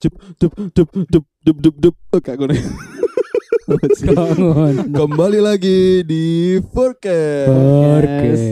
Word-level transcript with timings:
Jup 0.00 0.16
dup 0.40 0.52
dup 0.72 0.88
dup 1.12 1.24
dup 1.44 1.56
dup 1.60 1.76
dup. 1.76 1.94
Oke, 2.16 2.32
nih. 2.32 2.64
Bangun. 4.16 4.96
Kembali 4.96 5.44
lagi 5.44 6.00
di 6.08 6.56
Forecast. 6.72 7.52
Podcast. 7.52 8.46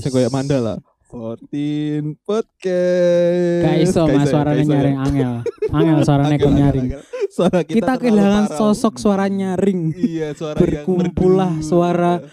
Saya 0.00 0.10
kayak 0.16 0.32
mandala. 0.32 0.80
14 1.12 2.16
podcast. 2.24 3.62
Gak 3.68 3.76
iso 3.84 4.00
mas 4.08 4.32
suaranya 4.32 4.64
nyaring 4.64 4.96
angel. 4.96 5.32
Angel 5.76 5.98
suaranya 6.08 6.36
kok 6.40 6.54
nyaring. 6.56 6.88
Suara 7.28 7.60
kita, 7.60 7.76
Kita 7.76 7.92
kehilangan 8.00 8.44
sosok 8.56 8.96
suara 8.96 9.28
nyaring. 9.28 9.92
Iya, 9.92 10.32
suara 10.32 10.56
merdu. 10.56 11.36
suara 11.60 12.24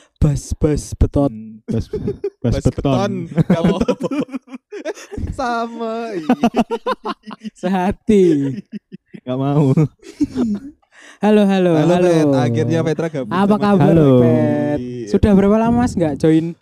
betot. 0.95 1.27
Bas, 1.67 1.91
Bas 2.39 2.55
bas 2.55 2.63
beton. 2.71 3.27
beton. 3.27 4.47
Sama. 5.31 6.11
Sehati. 7.53 8.57
Gak 9.21 9.37
mau. 9.37 9.71
Halo 11.21 11.41
halo 11.45 11.71
Halo, 11.77 11.93
halo. 11.97 12.09
Pet. 12.09 12.25
Akhirnya 12.33 12.79
Petra 12.81 13.07
gabung. 13.09 13.33
Apa 13.33 13.55
kabar 13.57 13.93
Halo. 13.93 14.21
Pet? 14.21 14.79
Iya. 14.79 15.07
Sudah 15.09 15.31
berapa 15.33 15.57
lama 15.57 15.81
mas 15.81 15.93
nggak 15.93 16.17
join? 16.17 16.53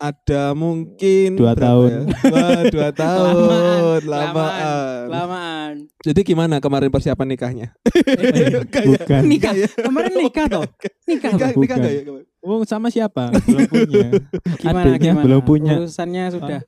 Ada 0.00 0.56
mungkin 0.56 1.36
Dua 1.36 1.52
berapa 1.52 1.60
tahun. 1.60 1.90
ya? 1.92 2.00
Wah, 2.32 2.60
dua 2.72 2.88
tahun. 3.04 4.00
Lamaan. 4.08 5.04
Lamaan. 5.06 5.72
Jadi 6.00 6.20
gimana 6.24 6.56
kemarin 6.56 6.88
persiapan 6.88 7.26
nikahnya? 7.28 7.66
Bukan. 7.84 9.22
Nikah. 9.28 9.52
Kemarin 9.76 10.12
nikah 10.16 10.46
toh? 10.48 10.64
Nikah 11.04 11.30
Nikah, 11.36 11.50
nikah 11.52 11.76
nggak 11.76 11.92
ya 11.92 12.02
kemarin? 12.02 12.26
Oh, 12.40 12.64
sama 12.64 12.88
siapa? 12.88 13.28
Belum 13.44 13.68
punya. 13.68 14.08
Gimana 14.56 14.80
Adiknya 14.88 15.12
gimana? 15.12 15.24
belum 15.28 15.40
punya. 15.44 15.72
Urusannya 15.76 16.24
sudah 16.32 16.60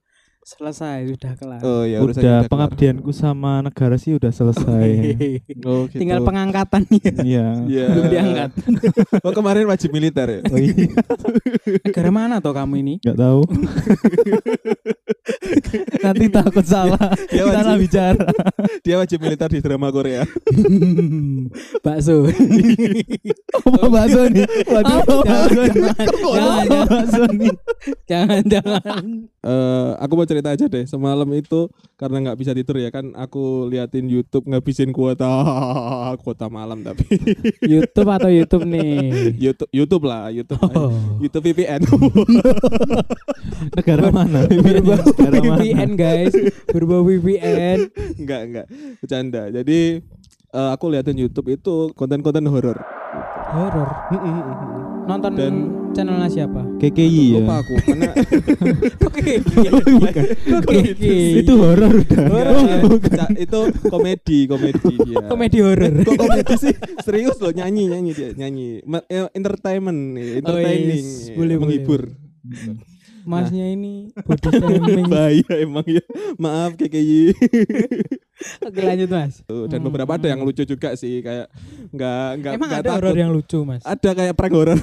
selesai, 0.42 1.06
sudah 1.06 1.32
kelar. 1.38 1.60
Oh 1.62 1.86
ya 1.86 2.02
udah 2.02 2.18
kelar. 2.18 2.50
pengabdianku 2.50 3.14
sama 3.14 3.62
negara 3.62 3.94
sih 3.94 4.18
udah 4.18 4.34
selesai. 4.34 4.90
Oh, 5.62 5.86
gitu. 5.86 6.02
Tinggal 6.02 6.26
pengangkatannya. 6.26 7.22
Iya. 7.22 7.46
Iya. 7.72 7.86
Belum 7.94 8.06
diangkat. 8.10 8.50
Oh 9.26 9.30
kemarin 9.30 9.70
wajib 9.70 9.94
militer 9.94 10.26
ya? 10.26 10.40
Oh 10.50 10.58
iya. 10.58 10.90
Negara 11.86 12.10
mana 12.10 12.42
toh 12.42 12.50
kamu 12.50 12.74
ini? 12.82 12.94
Gak 12.98 13.14
tahu. 13.14 13.46
Nanti 16.00 16.26
takut 16.28 16.64
salah. 16.64 16.98
Dia 17.28 17.42
Salah 17.44 17.74
wajib, 17.74 17.80
bicara. 17.80 18.26
dia 18.84 18.94
wajib 18.96 19.18
militer 19.18 19.48
di 19.48 19.60
drama 19.60 19.88
Korea. 19.88 20.22
Bakso. 21.84 22.26
Apa 23.56 23.86
bakso 23.86 24.22
nih? 24.28 24.46
Waduh, 24.64 25.00
Oh, 25.04 25.22
bakso 25.22 25.62
nih. 25.62 25.82
jangan, 25.82 26.64
jangan, 26.66 26.86
bakso 26.88 27.24
nih. 27.30 27.52
jangan, 28.04 28.42
jangan. 28.44 29.04
Eh, 29.42 29.90
aku 29.98 30.12
mau 30.14 30.26
cerita 30.26 30.48
aja 30.50 30.64
deh. 30.66 30.84
Semalam 30.84 31.26
itu 31.32 31.66
karena 31.96 32.16
nggak 32.22 32.38
bisa 32.38 32.52
tidur 32.52 32.76
ya 32.76 32.90
kan, 32.90 33.10
aku 33.12 33.66
liatin 33.66 34.06
YouTube 34.06 34.46
ngabisin 34.46 34.90
kuota 34.90 35.28
kuota 36.18 36.46
malam 36.46 36.82
tapi 36.82 37.06
YouTube 37.62 38.08
atau 38.08 38.28
YouTube 38.28 38.64
nih? 38.64 39.34
YouTube 39.38 39.70
YouTube 39.70 40.04
lah 40.04 40.28
YouTube 40.28 40.60
Oh. 40.72 40.94
YouTube 41.18 41.44
VPN. 41.44 41.82
Negara 43.72 44.08
mana? 44.08 44.46
VPN 45.04 45.90
guys, 45.94 46.34
berbau 46.66 47.02
VPN. 47.02 47.90
enggak 48.16 48.40
enggak 48.44 48.66
bercanda. 48.98 49.42
Jadi 49.48 50.00
eh, 50.48 50.68
aku 50.70 50.84
liatin 50.88 51.16
YouTube 51.16 51.50
itu 51.50 51.90
konten-konten 51.92 52.44
horor. 52.46 52.78
Horor. 53.52 53.88
Nonton 55.02 55.34
Dan- 55.34 55.70
channelnya 55.92 56.30
siapa? 56.30 56.62
KKI 56.78 57.36
ya. 57.36 57.42
Lupa 57.42 57.54
aku 57.58 57.74
karena 57.84 58.10
Oke. 59.10 59.32
Bukan. 59.42 60.24
Oke. 60.62 60.78
Itu 61.42 61.52
horor 61.58 61.92
udah. 62.00 62.24
Horor. 62.30 62.96
Ca- 63.02 63.34
itu 63.34 63.58
komedi 63.90 64.38
komedi 64.46 64.94
dia. 65.02 65.20
Komedi 65.26 65.58
horor. 65.58 65.92
Kok 66.00 66.14
komedi 66.16 66.54
sih? 66.56 66.74
Serius 67.02 67.36
loh 67.36 67.50
nyanyi 67.50 67.90
nyanyi 67.90 68.10
dia 68.14 68.30
nyanyi. 68.32 68.80
Eh, 69.10 69.26
entertainment, 69.34 70.00
nih, 70.16 70.40
entertaining, 70.40 71.04
yes. 71.04 71.28
eh, 71.28 71.36
Boleh, 71.36 71.56
menghibur. 71.58 72.02
Masnya 73.22 73.66
ini 73.70 74.10
body 74.26 74.50
shaming. 74.50 75.06
Bahaya 75.12 75.54
emang 75.62 75.86
ya. 75.86 76.02
Maaf 76.36 76.74
KKI. 76.74 77.34
Oke 78.66 78.80
lanjut 78.82 79.08
mas. 79.10 79.46
Dan 79.46 79.78
Hmm. 79.78 79.86
beberapa 79.86 80.18
ada 80.18 80.26
yang 80.26 80.42
lucu 80.42 80.66
juga 80.66 80.98
sih 80.98 81.22
kayak 81.22 81.46
nggak 81.94 82.26
nggak 82.42 82.52
Emang 82.58 82.70
ada 82.74 82.90
horor 82.98 83.14
yang 83.14 83.30
lucu 83.30 83.62
mas? 83.62 83.82
Ada 83.86 84.10
kayak 84.14 84.34
prank 84.34 84.54
horor. 84.54 84.78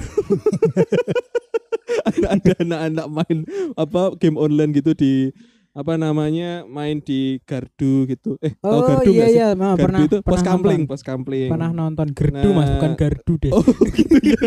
ada 2.08 2.26
ada 2.32 2.52
anak-anak 2.64 3.06
main 3.10 3.38
apa 3.76 4.16
game 4.16 4.38
online 4.40 4.72
gitu 4.72 4.96
di 4.96 5.34
apa 5.80 5.96
namanya 5.96 6.62
main 6.64 7.00
di 7.00 7.40
gardu 7.42 8.04
gitu. 8.04 8.36
Eh, 8.38 8.52
tahu 8.54 8.68
Oh 8.70 8.84
gardu 8.84 9.08
iya 9.08 9.16
nggak 9.16 9.28
sih? 9.28 9.34
iya, 9.34 9.48
Ma, 9.52 9.68
Gardu 9.70 9.80
pernah 9.80 10.00
itu 10.02 10.16
pos 10.16 10.24
pernah 10.28 10.44
kampling, 10.46 10.78
nonton. 10.78 10.90
pos 10.90 11.02
kampling. 11.02 11.48
Pernah 11.48 11.70
nonton 11.72 12.08
gerdu 12.12 12.48
mas, 12.50 12.60
Nah. 12.62 12.74
bukan 12.76 12.92
gardu 12.94 13.32
deh. 13.38 13.50
Oh, 13.50 13.64
gitu 13.96 14.16
ya. 14.20 14.40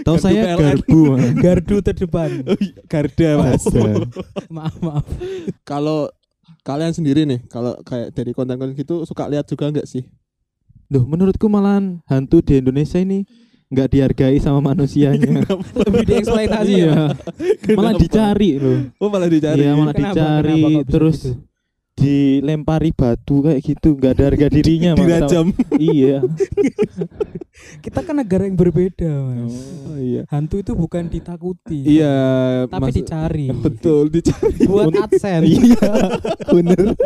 Tahu 0.00 0.16
Gardu 0.16 0.24
saya 0.24 0.42
PLN. 0.42 0.58
garbu. 0.58 1.00
Mas. 1.06 1.22
Gardu 1.44 1.76
terdepan. 1.80 2.30
Oh, 2.48 2.56
iya, 2.56 2.80
Garda, 2.84 3.28
Mas. 3.36 3.62
Ada. 3.62 3.92
maaf 4.48 4.74
maaf. 4.80 5.04
Kalau 5.62 6.08
kalian 6.62 6.90
sendiri 6.90 7.22
nih, 7.24 7.44
kalau 7.46 7.76
kayak 7.82 8.10
dari 8.10 8.32
konten-konten 8.32 8.72
gitu 8.72 9.04
suka 9.04 9.28
lihat 9.28 9.44
juga 9.44 9.68
nggak 9.68 9.84
sih? 9.84 10.08
Duh, 10.86 11.04
menurutku 11.04 11.44
malahan 11.46 12.00
hantu 12.04 12.40
di 12.40 12.56
Indonesia 12.56 12.96
ini 12.96 13.28
nggak 13.74 13.88
dihargai 13.90 14.38
sama 14.38 14.62
manusianya. 14.62 15.42
Lebih 15.84 16.04
dieksploitasi 16.06 16.72
ya. 16.72 16.78
iya. 16.78 16.94
Malah 17.74 17.92
Kenapa? 17.92 18.00
dicari 18.00 18.50
loh. 18.56 18.78
Oh, 19.02 19.10
malah 19.10 19.26
dicari. 19.28 19.58
Iya, 19.60 19.70
malah 19.74 19.94
Kenapa? 19.94 20.14
dicari 20.14 20.62
Kenapa 20.62 20.90
terus 20.90 21.18
gitu? 21.20 21.42
dilempari 21.94 22.90
batu 22.90 23.38
kayak 23.40 23.60
gitu, 23.62 23.94
nggak 23.94 24.12
ada 24.18 24.24
harga 24.26 24.46
dirinya. 24.50 24.90
Mas. 24.94 25.00
dirajam. 25.00 25.46
Iya. 25.78 26.16
Kita 27.86 28.02
kan 28.02 28.18
negara 28.18 28.50
yang 28.50 28.58
berbeda 28.58 29.06
mas. 29.30 29.54
Oh, 29.86 29.94
iya. 29.94 30.26
Hantu 30.26 30.58
itu 30.58 30.74
bukan 30.74 31.06
ditakuti. 31.06 31.86
Iya, 31.86 32.16
Tapi 32.66 32.82
maksud- 32.82 32.98
dicari. 32.98 33.46
Betul, 33.54 34.10
dicari. 34.10 34.66
Buat 34.70 34.90
adsense. 35.06 35.46
Iya. 35.46 35.90
Bener. 36.50 36.98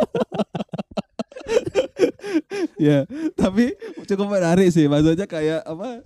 ya, 2.80 3.04
tapi 3.36 3.76
cukup 4.08 4.26
menarik 4.30 4.72
sih. 4.72 4.88
Maksudnya 4.88 5.28
kayak 5.28 5.68
apa? 5.68 6.00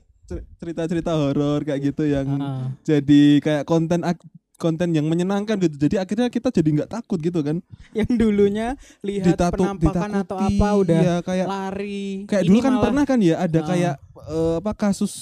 Cer- 0.62 0.70
Cerita-cerita 0.72 1.12
horor 1.12 1.60
kayak 1.62 1.80
gitu 1.84 2.06
yang 2.06 2.28
Heeh. 2.28 2.62
jadi 2.86 3.22
kayak 3.40 3.64
konten 3.64 4.00
ak- 4.02 4.22
konten 4.54 4.94
yang 4.94 5.04
menyenangkan 5.04 5.58
gitu. 5.58 5.74
Jadi 5.76 5.98
akhirnya 5.98 6.30
kita 6.30 6.48
jadi 6.48 6.68
nggak 6.72 6.90
takut 6.92 7.18
gitu 7.18 7.42
kan. 7.42 7.58
yang 7.92 8.06
dulunya 8.08 8.78
lihat 9.02 9.34
Ditatu- 9.34 9.58
penampakan 9.58 10.10
atau 10.16 10.38
ditakuti, 10.38 10.54
apa 10.54 10.68
udah 10.72 11.00
ya, 11.02 11.16
kayak 11.20 11.46
lari. 11.46 12.06
kayak 12.24 12.42
Ini 12.42 12.48
dulu 12.48 12.58
kan 12.60 12.70
malah- 12.72 12.84
pernah 12.84 13.04
kan 13.04 13.18
ya 13.20 13.34
ada 13.36 13.58
Ah. 13.58 13.66
kayak 13.66 13.94
eh, 14.22 14.54
apa 14.56 14.72
kasus 14.72 15.12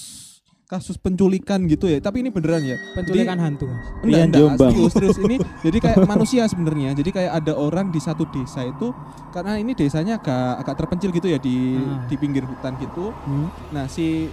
kasus 0.67 0.95
penculikan 0.95 1.67
gitu 1.67 1.89
ya. 1.89 1.99
Tapi 1.99 2.21
ini 2.21 2.29
beneran 2.29 2.63
ya. 2.63 2.77
penculikan 2.93 3.41
hantu 3.41 3.67
mas. 3.67 3.81
Enggak, 4.05 4.23
enggak, 4.23 4.39
Jombang. 4.39 4.71
serius, 4.71 4.93
serius 4.93 5.19
ini 5.19 5.37
jadi 5.65 5.79
kayak 5.81 5.97
manusia 6.13 6.43
sebenarnya. 6.45 6.91
Jadi 6.93 7.11
kayak 7.11 7.33
ada 7.35 7.53
orang 7.57 7.89
di 7.89 7.99
satu 7.99 8.23
desa 8.29 8.63
itu 8.63 8.93
karena 9.31 9.57
ini 9.57 9.73
desanya 9.73 10.21
agak 10.21 10.63
agak 10.63 10.75
terpencil 10.77 11.11
gitu 11.11 11.27
ya 11.27 11.39
di 11.39 11.75
Ah. 11.75 12.05
di 12.05 12.15
pinggir 12.15 12.45
hutan 12.45 12.77
gitu. 12.77 13.11
Hmm. 13.17 13.49
Nah, 13.73 13.89
si 13.89 14.29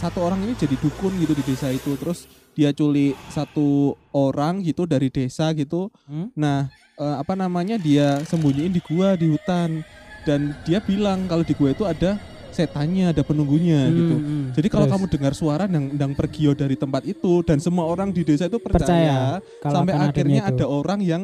satu 0.00 0.24
orang 0.24 0.40
ini 0.48 0.56
jadi 0.56 0.72
dukun 0.80 1.12
gitu 1.20 1.36
di 1.36 1.44
desa 1.44 1.68
itu. 1.68 1.92
Terus 2.00 2.24
dia 2.56 2.72
culik 2.72 3.12
satu 3.28 3.92
orang 4.10 4.64
gitu 4.64 4.88
dari 4.88 5.12
desa 5.12 5.52
gitu. 5.52 5.92
Hmm? 6.08 6.32
Nah, 6.32 6.66
eh, 6.96 7.16
apa 7.20 7.36
namanya? 7.36 7.76
Dia 7.76 8.24
sembunyiin 8.24 8.72
di 8.72 8.80
gua 8.80 9.12
di 9.14 9.28
hutan 9.28 9.84
dan 10.24 10.56
dia 10.64 10.80
bilang 10.80 11.28
kalau 11.28 11.44
di 11.44 11.52
gua 11.52 11.76
itu 11.76 11.84
ada 11.84 12.16
setannya, 12.50 13.14
ada 13.14 13.22
penunggunya 13.22 13.86
gitu. 13.88 14.16
Hmm, 14.18 14.26
hmm. 14.26 14.44
Jadi 14.58 14.68
kalau 14.68 14.90
Terus, 14.90 14.94
kamu 14.98 15.04
dengar 15.06 15.32
suara 15.38 15.64
yang 15.70 15.86
yang 15.94 16.12
pergi 16.18 16.50
dari 16.58 16.74
tempat 16.74 17.06
itu 17.06 17.46
dan 17.46 17.62
semua 17.62 17.86
orang 17.86 18.10
di 18.10 18.26
desa 18.26 18.50
itu 18.50 18.58
percaya, 18.58 18.82
Percaya 18.82 19.18
kalau 19.62 19.74
sampai 19.86 19.94
akhirnya 19.94 20.40
ada 20.50 20.66
orang 20.66 20.98
yang 20.98 21.22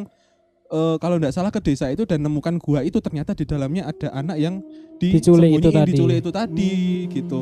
eh, 0.70 0.96
kalau 1.02 1.18
tidak 1.18 1.34
salah 1.34 1.50
ke 1.50 1.58
desa 1.58 1.90
itu 1.90 2.06
dan 2.06 2.22
nemukan 2.22 2.62
gua 2.62 2.86
itu 2.86 3.02
ternyata 3.02 3.34
di 3.34 3.42
dalamnya 3.42 3.90
ada 3.90 4.14
anak 4.14 4.38
yang 4.38 4.62
Diculik 4.96 5.60
itu 5.60 5.68
tadi. 5.68 5.92
diculik 5.92 6.16
itu 6.24 6.30
tadi 6.32 6.72
Hmm. 7.04 7.10
gitu. 7.12 7.40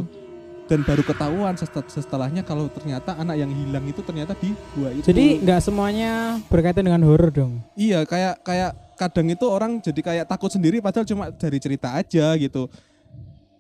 Dan 0.65 0.81
baru 0.81 1.05
ketahuan 1.05 1.53
setelahnya 1.87 2.41
kalau 2.41 2.73
ternyata 2.73 3.13
anak 3.15 3.37
yang 3.37 3.53
hilang 3.53 3.85
itu 3.85 4.01
ternyata 4.01 4.33
di 4.35 4.57
gua 4.73 4.89
itu. 4.91 5.05
Jadi 5.05 5.45
nggak 5.45 5.61
semuanya 5.61 6.41
berkaitan 6.49 6.89
dengan 6.89 7.05
horor 7.05 7.29
dong. 7.29 7.61
iya 7.77 8.03
kayak 8.03 8.41
kayak 8.41 8.73
kadang 8.97 9.29
itu 9.29 9.45
orang 9.45 9.77
jadi 9.79 10.01
kayak 10.01 10.25
takut 10.25 10.49
sendiri 10.49 10.81
padahal 10.81 11.05
cuma 11.05 11.29
dari 11.29 11.61
cerita 11.61 11.93
aja 11.93 12.33
gitu. 12.35 12.73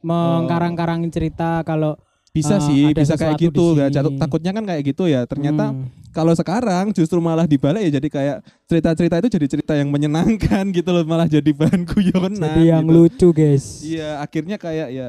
Mengkarang-karangin 0.00 1.08
cerita 1.08 1.60
kalau 1.62 1.96
Bisa 2.34 2.58
Ah, 2.58 2.66
sih, 2.66 2.90
bisa 2.90 3.14
kayak 3.14 3.38
gitu. 3.38 3.78
Ya, 3.78 3.86
takutnya 4.18 4.50
kan 4.50 4.66
kayak 4.66 4.82
gitu 4.82 5.06
ya. 5.06 5.22
Ternyata 5.22 5.70
Hmm. 5.70 5.86
kalau 6.10 6.34
sekarang 6.34 6.90
justru 6.90 7.22
malah 7.22 7.46
dibalik 7.46 7.86
ya 7.86 8.02
jadi 8.02 8.08
kayak 8.10 8.36
cerita-cerita 8.66 9.22
itu 9.22 9.28
jadi 9.38 9.46
cerita 9.46 9.72
yang 9.78 9.86
menyenangkan 9.86 10.66
gitu 10.74 10.90
loh 10.90 11.06
malah 11.06 11.30
jadi 11.30 11.46
bahan 11.46 11.86
guyonan 11.86 12.34
jadi 12.34 12.74
yang 12.74 12.84
gitu. 12.84 12.94
lucu 12.96 13.28
guys. 13.30 13.86
iya 13.86 14.18
akhirnya 14.18 14.58
kayak 14.58 14.88
ya 14.90 15.06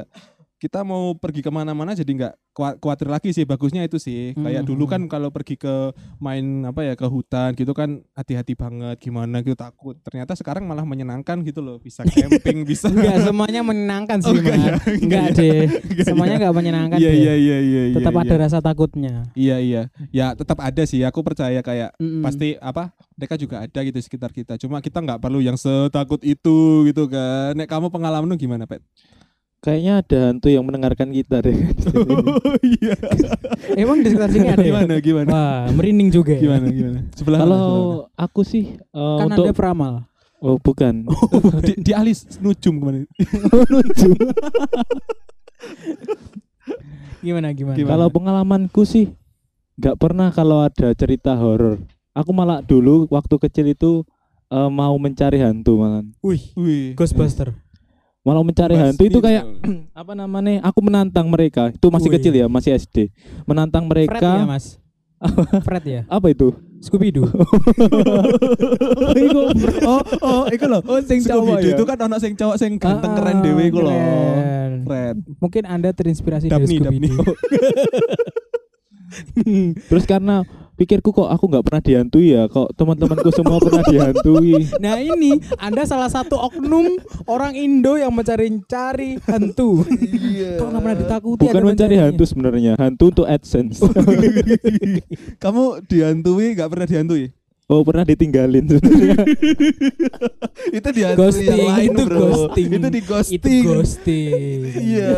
kita 0.56 0.80
mau 0.80 1.12
pergi 1.12 1.40
ke 1.40 1.48
mana-mana 1.48 1.92
jadi 1.92 2.08
nggak 2.08 2.34
khawatir 2.80 3.06
lagi 3.06 3.28
sih 3.30 3.44
bagusnya 3.44 3.84
itu 3.84 3.96
sih 3.96 4.32
kayak 4.32 4.64
Hmm. 4.64 4.68
dulu 4.68 4.84
kan 4.86 5.04
kalau 5.04 5.28
pergi 5.28 5.54
ke 5.54 5.92
main 6.18 6.40
apa 6.64 6.80
ya 6.82 6.94
ke 6.94 7.04
hutan 7.04 7.52
gitu 7.52 7.70
kan 7.70 8.00
hati-hati 8.10 8.52
banget 8.52 8.96
gimana 8.98 9.40
gitu 9.40 9.52
takut 9.52 9.92
ternyata 10.00 10.32
sekarang 10.32 10.64
malah 10.64 10.82
menyenangkan 10.82 11.40
gitu 11.42 11.60
loh 11.60 11.76
bisa 11.76 12.08
camping 12.08 12.64
bisa 12.64 12.88
Enggak 12.88 13.20
semuanya 13.22 13.60
menyenangkan 13.60 14.16
sih, 14.18 14.26
Oh, 14.26 14.34
enggak 14.34 14.56
ya? 14.56 14.64
Enggak 14.64 14.96
Enggak 14.96 15.22
ya? 15.22 15.36
deh. 15.36 15.60
Enggak 15.68 16.06
Semuanya 16.06 16.32
ya? 16.32 16.38
enggak 16.40 16.54
menyenangkan 16.56 16.96
iya 16.96 17.04
deh. 17.06 17.18
iya 17.18 17.34
iya 17.36 17.58
iya 17.60 17.82
iya, 17.84 17.94
Tetap 17.94 18.14
iya. 18.14 18.22
ada 18.22 18.34
rasa 18.38 18.58
takutnya. 18.60 19.14
iya 19.34 19.56
iya 19.58 19.82
ya 20.08 20.32
tetap 20.32 20.56
ada 20.58 20.82
sih 20.82 21.04
aku 21.04 21.20
percaya 21.20 21.60
kayak 21.60 21.92
Mm-mm. 21.96 22.24
pasti 22.24 22.56
apa 22.56 22.90
mereka 23.12 23.36
juga 23.36 23.60
ada 23.60 23.80
gitu 23.82 23.98
sekitar 23.98 24.30
kita 24.30 24.56
cuma 24.56 24.80
kita 24.80 24.98
nggak 24.98 25.20
perlu 25.20 25.38
yang 25.38 25.54
setakut 25.54 26.20
itu 26.22 26.56
gitu 26.84 27.04
kan 27.04 27.52
nek 27.52 27.66
kamu 27.66 27.88
pengalaman 27.88 28.24
lu 28.24 28.36
gimana 28.36 28.64
pet 28.64 28.80
Kayaknya 29.64 29.92
ada 29.98 30.18
hantu 30.30 30.46
yang 30.52 30.62
mendengarkan 30.62 31.10
kita 31.10 31.42
deh. 31.42 31.56
oh 31.96 32.54
iya 32.62 32.94
Emang 33.82 33.98
di 34.04 34.12
sekitar 34.12 34.30
sini 34.30 34.46
ada 34.52 34.62
ya? 34.62 34.68
gimana 34.70 34.94
gimana 35.02 35.28
Wah, 35.32 35.62
merinding 35.74 36.12
juga. 36.12 36.36
ya. 36.36 36.40
gimana 36.44 36.66
gimana 36.70 36.98
sebelah 37.16 37.38
mana, 37.40 37.48
sebelah 37.50 37.60
Kalau 37.66 37.66
aku 38.14 38.40
sih 38.46 38.64
eh, 38.78 39.16
Kan 39.18 39.26
untuk 39.32 39.44
Anda 39.48 39.56
peramal. 39.56 39.94
oh 40.38 40.60
bukan. 40.60 41.08
mana? 41.50 41.64
di, 41.64 41.72
di 41.82 41.92
alis 41.96 42.38
nujum 42.38 42.78
ke 42.78 42.84
mana 42.84 42.98
Gimana 47.24 47.48
gimana? 47.50 47.74
Gimana? 47.74 47.90
Kalau 47.90 48.06
pengalamanku 48.12 48.82
sih 48.86 49.10
nggak 49.76 49.96
pernah 49.98 50.28
kalau 50.30 50.62
ada 50.62 50.92
cerita 50.94 51.34
horor. 51.34 51.80
Aku 52.14 52.30
malah 52.32 52.62
dulu 52.62 53.10
waktu 53.10 53.34
kecil 53.36 53.66
itu 53.72 54.04
eh, 54.48 54.70
mau 54.70 54.94
mencari 54.96 55.42
hantu 55.42 55.80
malah. 55.80 56.06
Wih, 56.22 56.54
Wih 56.54 56.94
Ghostbuster. 56.94 57.50
Malah 58.26 58.42
mencari 58.42 58.74
Mas 58.74 58.82
hantu 58.90 59.02
itu 59.06 59.18
kayak 59.22 59.46
apa 60.02 60.12
namanya? 60.12 60.58
Aku 60.66 60.82
menantang 60.82 61.30
mereka. 61.30 61.70
Itu 61.70 61.94
masih 61.94 62.10
Wih. 62.10 62.18
kecil 62.18 62.34
ya, 62.34 62.50
masih 62.50 62.74
SD. 62.74 63.14
Menantang 63.46 63.86
Fred 63.86 64.02
ya, 64.02 64.10
mereka. 64.10 64.30
Mas. 64.42 64.82
Fred 65.66 65.84
ya. 65.86 66.02
Apa 66.10 66.34
itu? 66.34 66.50
Scooby 66.76 67.08
Doo. 67.08 67.24
oh 69.86 70.02
oh 70.20 70.42
iku 70.50 70.66
lho 70.66 70.78
Oh, 70.84 71.00
sing 71.00 71.24
cowok 71.24 71.56
Scooby-Doo 71.56 71.64
ya? 71.64 71.72
itu 71.72 71.84
kan 71.86 71.98
ono 72.00 72.16
sing 72.20 72.36
cowok 72.36 72.56
sing 72.60 72.76
ganteng 72.76 73.10
Ah, 73.10 73.16
keren 73.16 73.36
dhewe 73.40 73.62
iku 73.64 73.80
lho 73.80 73.90
keren. 73.90 74.72
Fred 74.84 75.16
Mungkin 75.40 75.62
Anda 75.64 75.90
terinspirasi 75.90 76.46
Dabni, 76.46 76.76
dari 76.76 76.98
Scooby. 77.00 77.08
Doo. 77.08 77.24
Terus 79.88 80.04
karena 80.04 80.42
pikirku 80.76 81.10
kok 81.10 81.28
aku 81.32 81.44
nggak 81.48 81.64
pernah 81.64 81.82
dihantui 81.82 82.36
ya, 82.36 82.46
kok 82.46 82.70
teman-temanku 82.76 83.32
semua 83.32 83.58
pernah 83.58 83.82
dihantui. 83.82 84.68
Nah 84.84 85.00
ini 85.00 85.40
Anda 85.56 85.88
salah 85.88 86.12
satu 86.12 86.36
oknum 86.36 87.00
orang 87.26 87.56
Indo 87.56 87.96
yang 87.96 88.12
mencari-cari 88.12 89.16
hantu. 89.24 89.82
iya 90.12 90.60
Kalau 90.60 90.70
nggak 90.70 90.82
pernah 90.84 90.98
ditakuti 91.00 91.42
Bukan 91.48 91.62
mencari 91.64 91.96
hantu 91.96 92.24
sebenarnya, 92.28 92.72
hantu 92.76 93.04
untuk 93.10 93.26
AdSense. 93.26 93.80
kamu 95.42 95.64
dihantui 95.88 96.46
nggak 96.54 96.68
pernah 96.70 96.86
dihantui 96.86 97.32
Oh 97.66 97.82
pernah 97.82 98.06
ditinggalin 98.06 98.62
itu 100.78 100.88
dihantui 100.94 101.18
Ghosting, 101.18 101.50
yang 101.50 101.66
lain 101.66 101.90
itu 101.90 102.02
bro 102.06 102.18
ghosting. 102.22 102.68
itu 102.70 102.88
di 102.94 103.00
Itu 103.02 103.10
ghosting 103.10 103.62
ghosting. 103.66 104.58
iya 104.94 105.10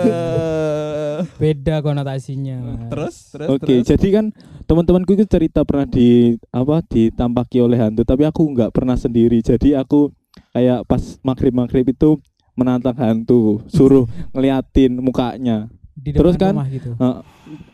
Beda 1.37 1.85
konotasinya. 1.85 2.57
Mas. 2.57 2.89
terus 2.89 3.17
terus 3.37 3.49
Oke, 3.53 3.69
terus 3.69 3.85
jadi 3.85 4.09
kan 4.17 4.25
teman-temanku 4.65 5.13
itu 5.13 5.29
cerita 5.29 5.61
pernah 5.69 5.85
di 5.85 6.41
apa 6.49 6.81
ditampaki 6.89 7.61
oleh 7.61 7.77
hantu, 7.77 8.09
tapi 8.09 8.25
aku 8.25 8.41
nggak 8.57 8.73
pernah 8.73 8.97
sendiri. 8.97 9.45
Jadi 9.45 9.77
aku 9.77 10.09
kayak 10.57 10.89
pas 10.89 11.21
maghrib 11.21 11.53
maghrib 11.53 11.85
itu 11.85 12.17
menantang 12.57 12.97
hantu, 12.97 13.61
suruh 13.69 14.09
ngeliatin 14.33 14.97
mukanya. 15.05 15.69
Di 15.99 16.11
Terus 16.11 16.35
depan 16.35 16.41
kan, 16.41 16.53
rumah 16.55 16.69
gitu. 16.71 16.91
Eh, 16.95 17.17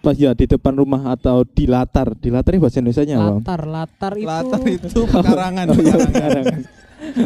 pas 0.00 0.16
ya 0.16 0.30
di 0.32 0.44
depan 0.46 0.74
rumah 0.74 1.12
atau 1.12 1.44
di 1.44 1.64
latar, 1.64 2.14
di 2.14 2.28
latar 2.28 2.50
ini 2.50 2.60
bahasa 2.60 2.78
Indonesia 2.78 3.04
apa? 3.04 3.36
Latar, 3.36 3.60
latar 3.66 4.12
itu. 4.14 4.26
latar 4.26 4.62
itu 4.64 5.00
pekarangan 5.04 5.64
Oh, 5.70 5.76
pekarangan 5.76 6.08
pekarangan. 6.08 6.58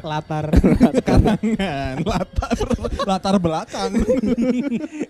latar. 0.02 0.46
pekarangan 0.50 1.38
latar 2.02 2.52
latar 3.06 3.34
belakang 3.38 3.90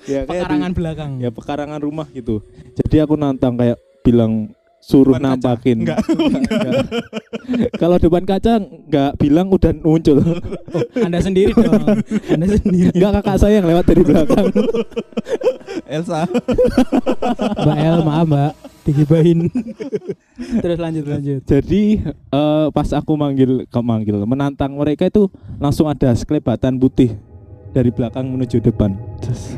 ya, 0.04 0.20
kayak 0.22 0.22
di- 0.22 0.28
Pekarangan 0.28 0.70
belakang. 0.72 1.10
ya 1.18 1.30
pekarangan 1.30 1.80
rumah 1.80 2.06
gitu. 2.10 2.44
Jadi 2.74 2.96
aku 3.00 3.14
nantang 3.14 3.56
kayak 3.56 3.76
bilang 4.00 4.52
suruh 4.78 5.18
Depan 5.18 5.36
nampakin. 5.36 5.76
Enggak. 5.84 6.00
Enggak. 6.08 6.82
Kalau 7.80 7.96
depan 7.98 8.22
kaca 8.24 8.62
nggak 8.62 9.12
bilang 9.20 9.50
udah 9.50 9.72
muncul. 9.82 10.18
Anda 11.06 11.18
sendiri 11.20 11.52
dong. 11.52 12.02
Anda 12.30 12.46
sendiri. 12.46 12.94
Enggak 12.94 13.12
kakak 13.20 13.36
saya 13.42 13.60
yang 13.60 13.68
lewat 13.68 13.84
dari 13.84 14.02
belakang. 14.06 14.46
Elsa 15.98 16.28
Mbak 17.64 17.78
El, 17.80 17.98
maaf 18.04 18.24
Mbak, 18.28 18.52
digibahin. 18.84 19.38
Terus 20.36 20.78
lanjut 20.80 21.04
lanjut. 21.08 21.40
Jadi 21.44 21.82
eh, 22.08 22.66
pas 22.72 22.88
aku 22.92 23.12
manggil, 23.16 23.64
kau 23.68 23.84
manggil, 23.84 24.20
menantang 24.28 24.76
mereka 24.76 25.08
itu 25.08 25.32
langsung 25.56 25.88
ada 25.88 26.12
sekelebatan 26.12 26.76
putih 26.76 27.16
dari 27.72 27.88
belakang 27.92 28.28
menuju 28.28 28.60
depan. 28.60 28.96
Terus, 29.20 29.56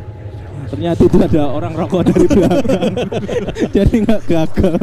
ternyata 0.71 1.01
itu 1.03 1.17
ada 1.19 1.43
orang 1.47 1.73
rokok 1.75 2.03
dari 2.07 2.25
belakang. 2.25 2.93
Jadi 3.77 3.95
nggak 4.01 4.23
gagal, 4.25 4.75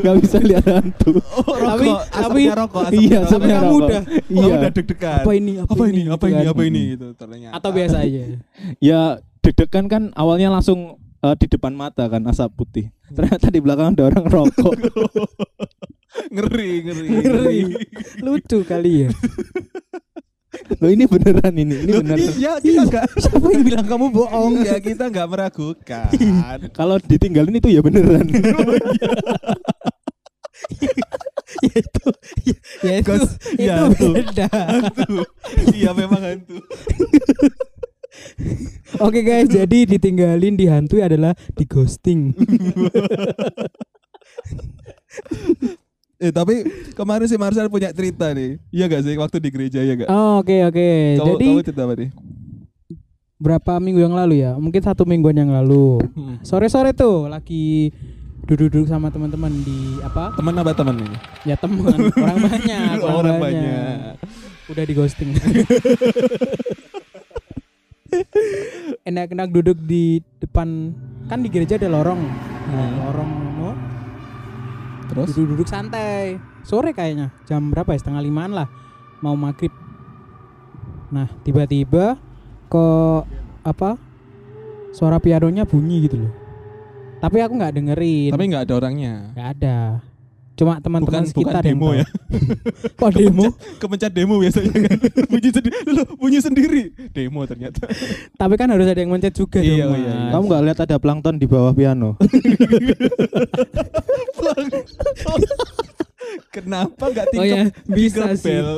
nggak 0.00 0.16
bisa 0.18 0.38
lihat 0.40 0.64
hantu. 0.64 1.20
oh 1.20 1.54
Tapi- 1.54 1.86
rokok 1.86 2.02
tapi- 2.02 2.44
asapnya 2.44 2.54
rokok 2.56 2.82
asapnya 2.82 3.00
iya, 3.00 3.18
asapnya 3.22 3.56
kamu 3.56 3.68
rokok. 3.70 3.84
udah- 3.84 4.04
Oh, 4.04 4.40
Iya. 4.40 4.54
udah 4.56 4.70
deg-degan 4.70 5.18
Apa 5.20 5.30
ini? 5.32 5.52
apa 5.56 5.84
ini 5.84 6.00
gitu 6.00 6.10
apa 6.10 6.24
ini 6.26 6.42
apa 6.44 6.62
ini 6.64 6.80
gitu 6.90 7.06
ternyata 7.14 7.52
Atau 7.54 7.70
biasa 7.70 7.96
aja. 8.00 8.22
Ya 8.82 9.00
deg-degan 9.38 9.84
kan 9.86 10.02
awalnya 10.14 10.48
langsung 10.48 10.96
eh, 11.20 11.34
di 11.36 11.46
depan 11.46 11.72
mata 11.72 12.04
kan 12.06 12.24
asap 12.24 12.50
putih. 12.54 12.86
Ternyata 13.06 13.48
di 13.48 13.60
belakang 13.60 13.92
ada 13.92 14.08
orang 14.08 14.24
rokok. 14.26 14.74
ngeri 16.34 16.70
ngeri 16.80 17.06
Ngeri. 17.10 17.60
Lucu 18.20 18.62
kali 18.62 19.04
ya. 19.04 19.10
Loh 20.76 20.88
ini 20.88 21.04
beneran 21.04 21.54
ini, 21.54 21.74
ini 21.80 21.92
beneran. 21.94 22.18
iya 22.34 22.52
kita 22.58 22.82
nggak 22.84 23.04
Siapa 23.16 23.46
yang 23.48 23.62
bilang 23.62 23.84
kamu 23.84 24.06
bohong? 24.10 24.52
iya 24.60 24.78
kita 24.78 25.08
nggak 25.08 25.26
meragukan 25.26 26.08
Kalau 26.70 26.96
ditinggalin 26.98 27.54
itu 27.54 27.68
ya 27.68 27.80
beneran. 27.80 28.26
ya 31.60 31.74
itu 31.74 32.06
ya, 32.44 32.54
ya 32.82 32.94
itu 32.98 33.06
Ghost- 33.06 33.36
itu 33.52 33.62
ya, 33.62 33.76
tuh. 33.90 34.12
beda. 34.12 34.48
hantu 34.48 35.20
iya 35.72 35.90
memang 35.92 36.22
hantu 36.22 36.56
Oke 38.96 39.20
guys, 39.20 39.50
jadi 39.50 39.90
ditinggalin 39.90 40.54
dihantui 40.54 41.02
adalah 41.02 41.34
di 41.50 41.66
ghosting. 41.66 42.30
eh 46.24 46.32
tapi 46.32 46.64
kemarin 46.92 47.26
si 47.26 47.36
Marcel 47.36 47.68
punya 47.68 47.92
cerita 47.92 48.32
nih 48.32 48.56
iya 48.70 48.84
gak 48.86 49.04
sih 49.04 49.14
waktu 49.14 49.36
di 49.38 49.50
gereja 49.50 49.78
ya 49.78 49.92
gak 49.94 50.08
Oh, 50.08 50.40
Oke 50.40 50.64
oke. 50.64 50.88
kamu 51.14 51.28
Jadi 51.30 51.46
kamu 51.46 51.60
cerita 51.62 51.82
apa 51.82 51.94
nih 51.94 52.10
berapa 53.34 53.76
minggu 53.76 54.00
yang 54.00 54.14
lalu 54.14 54.40
ya? 54.40 54.56
Mungkin 54.56 54.80
satu 54.80 55.04
mingguan 55.04 55.36
yang 55.36 55.52
lalu. 55.52 56.00
Sore-sore 56.40 56.96
tuh 56.96 57.28
lagi 57.28 57.92
duduk-duduk 58.42 58.86
sama 58.86 59.08
teman-teman 59.08 59.52
di 59.60 60.00
apa? 60.00 60.32
teman 60.32 60.54
apa 60.54 60.72
teman 60.72 60.96
ini 60.96 61.16
Ya 61.44 61.56
teman, 61.56 61.92
orang 62.24 62.38
banyak, 62.40 62.96
Oh, 63.00 63.20
orang 63.20 63.36
banyak. 63.36 64.16
Udah 64.66 64.82
di 64.82 64.92
ghosting. 64.92 65.36
Enak-enak 69.04 69.48
duduk 69.50 69.76
di 69.78 70.24
depan 70.38 70.94
kan 71.26 71.38
di 71.38 71.48
gereja 71.48 71.76
ada 71.76 71.90
lorong. 71.90 72.20
Nah, 72.64 72.80
Hmm. 72.80 72.96
lorong 72.98 73.32
terus 75.22 75.38
duduk-duduk 75.38 75.68
santai. 75.70 76.42
Sore 76.66 76.90
kayaknya, 76.90 77.30
jam 77.46 77.70
berapa 77.70 77.94
ya? 77.94 78.00
Setengah 78.02 78.22
limaan 78.24 78.52
lah. 78.52 78.66
Mau 79.22 79.38
maghrib. 79.38 79.70
Nah, 81.14 81.30
tiba-tiba 81.46 82.18
kok 82.66 83.30
apa? 83.62 83.94
Suara 84.90 85.22
pianonya 85.22 85.62
bunyi 85.62 86.10
gitu 86.10 86.26
loh. 86.26 86.32
Tapi 87.22 87.40
aku 87.40 87.56
nggak 87.56 87.74
dengerin. 87.80 88.30
tapi 88.36 88.44
nggak 88.52 88.68
ada 88.68 88.74
orangnya 88.76 89.32
nggak 89.32 89.48
ada. 89.56 89.76
Cuma 90.54 90.78
teman-teman 90.78 91.02
bukan 91.02 91.24
sekitar 91.26 91.62
demo 91.62 91.90
tahu. 91.90 91.98
ya 91.98 92.06
Kok 93.00 93.10
demo? 93.12 93.44
kepencet 93.76 94.12
demo 94.12 94.38
biasanya 94.38 94.70
kan 94.72 94.98
bunyi 95.32 95.50
sendiri 95.50 95.76
Loh, 95.88 96.06
bunyi 96.14 96.38
sendiri 96.38 96.82
demo 97.10 97.42
ternyata 97.42 97.82
Tapi 98.40 98.54
kan 98.54 98.70
harus 98.70 98.86
ada 98.86 98.96
yang 98.96 99.10
mencet 99.10 99.32
juga 99.32 99.58
Iya, 99.58 99.82
dong. 99.82 99.90
oh 99.90 99.98
iya, 99.98 100.12
iya. 100.12 100.30
Kamu 100.30 100.44
nggak 100.46 100.62
lihat 100.64 100.78
ada 100.80 100.96
plankton 100.96 101.36
di 101.36 101.46
bawah 101.46 101.72
piano? 101.72 102.14
kenapa 106.50 107.04
nggak 107.04 107.26
Oh 107.26 107.32
tingkap 107.32 107.58
ya, 107.58 107.64
bisa 107.86 108.24
sih. 108.34 108.48
bel 108.48 108.68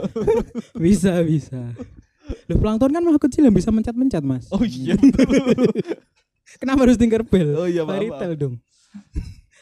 Bisa, 0.74 1.12
bisa. 1.22 1.60
Loh, 2.48 2.58
plankton 2.58 2.90
kan 2.90 3.02
makhluk 3.02 3.22
kecil 3.22 3.44
yang 3.44 3.54
bisa 3.54 3.70
mencet-mencet, 3.70 4.24
Mas. 4.24 4.50
oh 4.50 4.62
iya 4.62 4.98
betul. 4.98 5.30
Kenapa 6.58 6.82
harus 6.82 6.96
Tinkerbell? 6.96 7.54
oh 7.54 7.68
iya 7.68 7.84
Fairy 7.84 8.08
dong. 8.34 8.58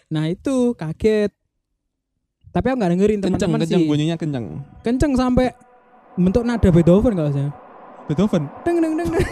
Nah, 0.06 0.28
itu 0.28 0.73
kaget. 0.75 1.33
Tapi 2.55 2.67
aku 2.71 2.77
nggak 2.79 2.93
dengerin 2.95 3.19
kenceng 3.19 3.35
teman-teman 3.35 3.59
kenceng 3.67 3.83
sih. 3.83 3.89
bunyinya 3.91 4.17
kenceng 4.17 4.45
Kenceng 4.81 5.13
sampai 5.13 5.51
bentuk 6.15 6.47
nada 6.47 6.69
Beethoven 6.71 7.13
kalau 7.13 7.29
saya. 7.29 7.51
Beethoven. 8.05 8.45
Deng 8.63 8.79
deng 8.79 8.95
deng 8.95 9.09
deng. 9.09 9.25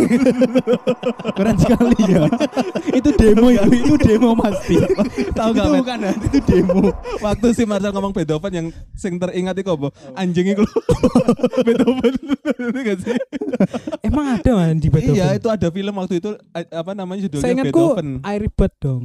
Keren 1.37 1.57
sekali 1.61 1.93
ya. 2.03 2.25
itu 2.99 3.11
demo 3.15 3.53
itu, 3.53 3.69
itu 3.71 3.95
demo 4.01 4.33
pasti. 4.33 4.81
Tahu 5.31 5.51
gak, 5.53 5.61
itu 5.61 5.71
bukan 5.77 5.99
itu 6.09 6.39
demo. 6.41 6.89
Waktu 7.21 7.47
si 7.53 7.63
Marcel 7.63 7.93
ngomong 7.93 8.11
Beethoven 8.11 8.49
yang 8.51 8.67
sing 8.97 9.21
teringat 9.21 9.61
iku 9.61 9.77
apa? 9.77 9.89
Anjing 10.17 10.57
iku. 10.57 10.65
Beethoven. 11.69 12.13
Itu 12.49 12.81
gak 12.81 12.99
sih? 13.05 13.17
Emang 14.03 14.41
ada 14.41 14.51
man 14.57 14.81
di 14.81 14.89
Beethoven? 14.89 15.21
Iya, 15.21 15.37
itu 15.37 15.47
ada 15.47 15.69
film 15.69 15.95
waktu 15.95 16.15
itu 16.17 16.31
a- 16.51 16.73
apa 16.73 16.91
namanya 16.97 17.29
judulnya 17.29 17.45
Saya 17.45 17.53
ingatku 17.55 17.77
Beethoven. 17.77 18.09
Airbud 18.25 18.73
dong. 18.81 19.03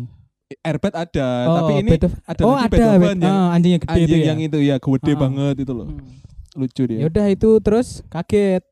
Airbud 0.47 0.95
ada, 0.95 1.27
Oh, 1.43 1.55
tapi 1.59 1.71
ini 1.77 1.89
Beethoven. 1.91 2.19
ada 2.23 2.41
oh 2.41 2.55
lagi 2.55 2.71
ada 2.71 2.85
Bet- 2.95 3.19
yang 3.19 3.35
ah, 3.35 3.47
anjingnya 3.51 3.79
gede 3.79 3.91
anjing 3.93 4.07
itu 4.07 4.15
ya. 4.15 4.25
yang 4.25 4.39
itu 4.39 4.57
ya 4.61 4.75
gede 4.77 5.11
Ah. 5.11 5.17
banget 5.19 5.55
itu 5.59 5.71
loh. 5.71 5.87
Hmm. 5.87 6.07
Lucu 6.55 6.83
dia. 6.85 6.97
Ya 6.97 7.05
udah 7.05 7.25
itu 7.27 7.49
terus 7.59 7.87
kaget. 8.07 8.63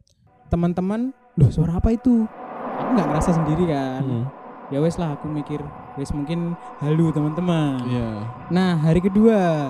Teman-teman, 0.47 1.09
loh 1.35 1.49
suara 1.49 1.75
apa 1.75 1.91
itu? 1.91 2.23
Aku 2.77 2.89
nggak 2.91 3.07
ngerasa 3.07 3.29
sendiri 3.33 3.63
kan. 3.67 4.01
Hmm. 4.01 4.25
Ya 4.67 4.79
wes 4.79 4.95
lah 4.95 5.13
aku 5.13 5.27
mikir, 5.27 5.59
wes 5.93 6.09
mungkin 6.09 6.53
halu 6.79 7.11
teman-teman. 7.11 7.83
Iya. 7.83 8.09
Nah 8.49 8.77
hari 8.77 8.97
kedua 8.99 9.69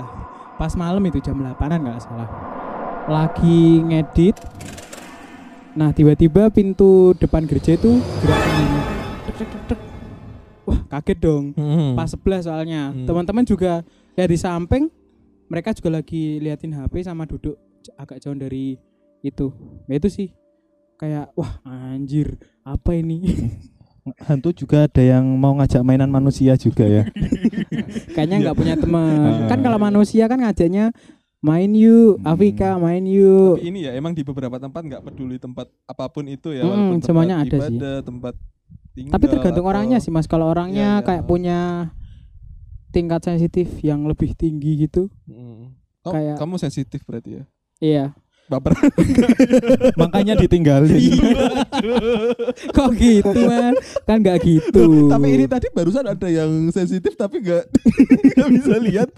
pas 0.56 0.72
malam 0.74 1.04
itu 1.04 1.20
jam 1.20 1.36
8an 1.36 1.82
nggak 1.82 2.00
salah 2.00 2.30
lagi 3.06 3.60
ngedit 3.84 4.40
nah 5.76 5.92
tiba-tiba 5.92 6.48
pintu 6.48 7.12
depan 7.14 7.44
gereja 7.44 7.76
itu 7.76 8.00
gerak 8.18 8.40
sendiri 8.40 8.80
Tek, 9.26 9.36
tek, 9.36 9.48
tek, 9.52 9.62
tek. 9.68 9.80
Wah 10.66 10.80
kaget 10.90 11.18
dong 11.20 11.46
Hmm. 11.54 11.94
pas 11.94 12.06
sebelah 12.06 12.40
soalnya 12.40 12.90
Hmm. 12.90 13.06
teman-teman 13.06 13.44
juga 13.44 13.86
ya 14.14 14.26
di 14.26 14.36
samping 14.36 14.90
mereka 15.46 15.72
juga 15.72 15.94
lagi 15.94 16.38
liatin 16.38 16.72
HP 16.72 17.02
sama 17.02 17.24
duduk 17.24 17.56
agak 17.96 18.18
jauh 18.18 18.34
dari 18.34 18.76
itu 19.22 19.54
ya 19.86 19.96
itu 19.96 20.10
sih 20.10 20.28
kayak 20.96 21.30
wah 21.32 21.62
anjir 21.64 22.34
apa 22.62 22.94
ini 22.94 23.22
Hantu 24.22 24.54
juga 24.56 24.86
ada 24.86 25.02
yang 25.02 25.26
mau 25.26 25.54
ngajak 25.56 25.82
mainan 25.82 26.06
manusia 26.08 26.54
juga 26.56 26.86
ya. 26.86 27.10
kayaknya 28.14 28.38
nggak 28.40 28.54
punya 28.56 28.76
teman 28.76 29.50
kan 29.50 29.60
kalau 29.60 29.78
manusia 29.78 30.26
kan 30.26 30.38
ngajaknya 30.40 30.94
main 31.42 31.74
yuk 31.74 32.18
Hmm. 32.18 32.26
Afrika 32.28 32.78
main 32.78 33.02
yuk 33.04 33.58
Tapi 33.58 33.66
ini 33.68 33.80
ya 33.82 33.94
emang 33.94 34.14
di 34.14 34.22
beberapa 34.22 34.58
tempat 34.58 34.82
nggak 34.84 35.02
peduli 35.04 35.38
tempat 35.38 35.70
apa 35.84 36.06
pun 36.08 36.26
itu 36.26 36.50
ya 36.50 36.62
Mm, 36.62 36.68
walaupun 36.68 36.94
tempat 36.96 37.08
semuanya 37.08 37.36
ada 37.40 37.46
sih. 37.46 37.58
ibadah, 37.74 37.96
tempat 38.02 38.34
tinggal 38.96 39.12
Tapi 39.12 39.26
tergantung 39.28 39.68
orangnya 39.68 40.00
sih 40.00 40.10
mas. 40.10 40.26
Kalau 40.26 40.48
orangnya 40.48 40.98
Iya, 40.98 40.98
iya. 40.98 41.06
kayak 41.06 41.24
punya 41.26 41.60
tingkat 42.90 43.22
sensitif 43.22 43.68
yang 43.82 44.08
lebih 44.08 44.32
tinggi 44.34 44.80
gitu, 44.82 45.12
Mm. 45.28 45.76
Kau- 46.00 46.14
Kayak- 46.14 46.38
kamu 46.38 46.56
sensitif 46.56 47.02
berarti 47.04 47.30
ya. 47.34 47.44
iya. 47.80 48.06
Baper. 48.46 48.74
Makanya 50.02 50.38
ditinggalin. 50.38 51.02
Kok 52.70 52.90
gitu 52.94 53.32
man? 53.42 53.74
Kan 54.06 54.22
nggak 54.22 54.38
gitu. 54.40 55.10
tapi 55.10 55.28
ini 55.32 55.46
tadi 55.46 55.68
barusan 55.70 56.06
ada 56.06 56.28
yang 56.28 56.70
sensitif 56.70 57.16
tapi 57.16 57.42
nggak 57.42 57.66
nggak 58.36 58.50
bisa 58.52 58.76
lihat. 58.78 59.10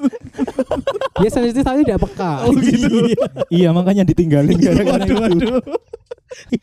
dia 1.18 1.30
sensitif 1.30 1.62
tapi 1.62 1.84
tidak 1.84 2.08
peka. 2.08 2.48
Oh 2.48 2.54
gitu. 2.56 3.12
iya, 3.50 3.72
makanya 3.72 4.04
ditinggalin 4.04 4.56
gara-gara 4.56 5.04
itu. 5.04 5.60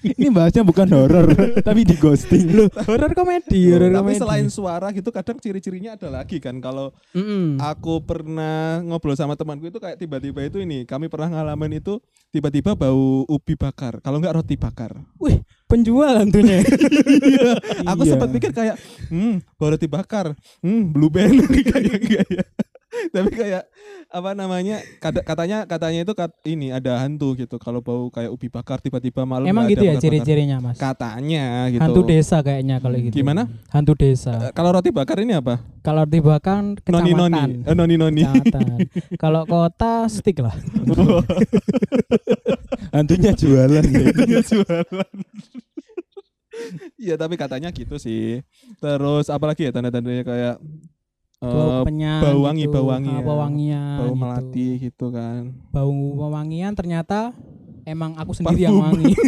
Ini 0.04 0.28
bahasnya 0.28 0.60
bukan 0.62 0.86
horor, 0.92 1.26
tapi 1.58 1.82
di 1.82 1.96
ghosting. 1.96 2.52
Loh, 2.52 2.68
Horor 2.84 3.10
komedi, 3.10 3.72
horor 3.72 3.90
tapi 3.90 4.12
komedi. 4.12 4.20
selain 4.20 4.46
suara 4.46 4.92
gitu 4.92 5.08
kadang 5.10 5.40
ciri-cirinya 5.40 5.96
ada 5.96 6.12
lagi 6.12 6.38
kan 6.38 6.60
kalau 6.60 6.92
Mm-mm. 7.10 7.58
aku 7.58 7.98
pernah 8.04 8.84
ngobrol 8.84 9.16
sama 9.16 9.34
temanku 9.34 9.66
itu 9.66 9.80
kayak 9.80 9.96
tiba-tiba 9.98 10.46
itu 10.46 10.60
ini 10.60 10.84
kami 10.84 11.08
pernah 11.08 11.32
ngalamin 11.32 11.80
itu 11.80 11.96
tiba-tiba 12.30 12.53
bau 12.60 13.26
ubi 13.26 13.54
bakar 13.54 13.98
kalau 13.98 14.20
nggak 14.20 14.34
roti 14.34 14.54
bakar 14.54 14.94
Wih, 15.16 15.40
penjual 15.64 16.22
tentunya. 16.22 16.60
aku 17.90 18.02
Iya. 18.04 18.10
sempat 18.14 18.28
pikir 18.30 18.50
kayak 18.52 18.76
hmm 19.08 19.42
bau 19.56 19.72
roti 19.72 19.88
bakar 19.88 20.36
hmm 20.60 20.92
blueberry 20.92 21.40
kayak 21.72 21.98
kayak 21.98 22.26
ya. 22.28 22.44
tapi 23.14 23.30
kayak 23.30 23.62
apa 24.06 24.30
namanya 24.32 24.78
kata- 24.98 25.22
katanya 25.22 25.64
katanya 25.64 25.98
itu 26.00 26.12
kat, 26.12 26.30
ini 26.44 26.68
ada 26.68 26.98
hantu 26.98 27.34
gitu 27.34 27.56
kalau 27.56 27.78
bau 27.78 28.08
kayak 28.08 28.28
ubi 28.28 28.46
bakar 28.46 28.78
tiba-tiba 28.78 29.22
malam 29.22 29.44
Emang 29.44 29.66
gitu 29.66 29.82
ada 29.82 29.90
ya 29.90 29.92
ciri-cirinya 29.98 30.56
mas. 30.60 30.76
katanya 30.76 31.68
gitu 31.68 31.80
Hantu 31.82 32.00
desa 32.04 32.36
kayaknya 32.40 32.78
kalau 32.78 32.96
gitu. 32.96 33.14
Gimana? 33.14 33.46
Hantu 33.68 33.92
desa. 33.94 34.32
Eh, 34.40 34.50
kalau 34.52 34.70
roti 34.72 34.88
bakar 34.88 35.18
ini 35.18 35.32
apa 35.32 35.58
Kalau 35.80 36.02
di 36.04 36.18
bahkan 36.18 36.74
noni 36.84 37.10
noni 37.12 37.34
kecamatan. 37.34 37.48
eh, 37.62 37.74
noni 37.74 37.94
noni 37.96 38.20
Kecamatan. 38.22 38.76
Kalau 39.22 39.42
kota 39.44 40.06
stick 40.06 40.38
lah. 40.38 40.54
hantunya 42.94 43.30
jualan 43.32 43.84
ya. 43.84 44.04
Dia 44.14 44.40
jualan. 44.40 45.16
Iya 46.96 47.14
tapi 47.16 47.34
katanya 47.34 47.68
gitu 47.68 47.98
sih. 47.98 48.40
Terus 48.78 49.26
apalagi 49.26 49.66
ya 49.66 49.70
tanda-tandanya 49.70 50.22
kayak 50.22 50.54
bau 51.46 51.84
penyan 51.84 52.20
bau 52.20 52.40
wangi, 52.42 52.62
gitu. 52.62 52.72
bau 52.72 52.86
wangi 52.88 53.08
Ah, 53.08 53.14
ya. 53.14 53.22
bau 53.22 53.38
wangian 53.38 53.96
bau 53.96 54.06
gitu. 54.06 54.16
melati 54.16 54.68
gitu 54.80 55.06
kan. 55.10 55.40
bau 55.68 55.92
wangian 56.30 56.72
ternyata 56.72 57.34
emang 57.84 58.14
aku 58.14 58.32
sendiri 58.32 58.60
yang 58.62 58.76
Parfum. 58.76 58.96
wangi 58.96 59.12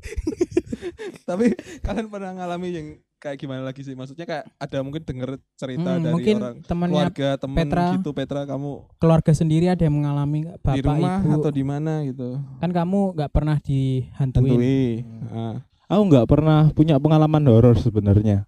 tapi 1.28 1.52
kalian 1.80 2.08
pernah 2.08 2.32
ngalami 2.34 2.68
yang 2.70 2.86
kayak 3.16 3.36
gimana 3.36 3.60
lagi 3.62 3.84
sih? 3.84 3.92
Maksudnya 3.92 4.24
kayak 4.24 4.48
ada 4.56 4.78
mungkin 4.80 5.04
denger 5.04 5.30
cerita 5.52 5.90
Hmm, 5.92 6.02
dari 6.02 6.14
mungkin 6.14 6.36
orang 6.40 6.56
keluarga 6.88 7.28
teman 7.36 7.56
Petra. 7.58 7.84
gitu 7.94 8.10
Petra 8.10 8.40
kamu 8.44 8.70
keluarga 8.96 9.32
sendiri 9.32 9.68
ada 9.68 9.82
yang 9.82 9.92
mengalami 9.94 10.48
bapak 10.48 10.72
di 10.72 10.80
rumah 10.80 11.20
ibu 11.20 11.30
atau 11.36 11.50
di 11.52 11.60
mana 11.62 11.92
gitu. 12.02 12.40
kan 12.58 12.70
kamu 12.70 12.98
nggak 13.12 13.30
pernah 13.30 13.56
dihantuin 13.58 14.48
Tentui. 14.48 15.04
Ah. 15.28 15.60
Aku 15.90 16.02
nggak 16.06 16.24
pernah 16.24 16.70
punya 16.70 16.96
pengalaman 16.96 17.44
horor 17.44 17.76
sebenarnya. 17.76 18.46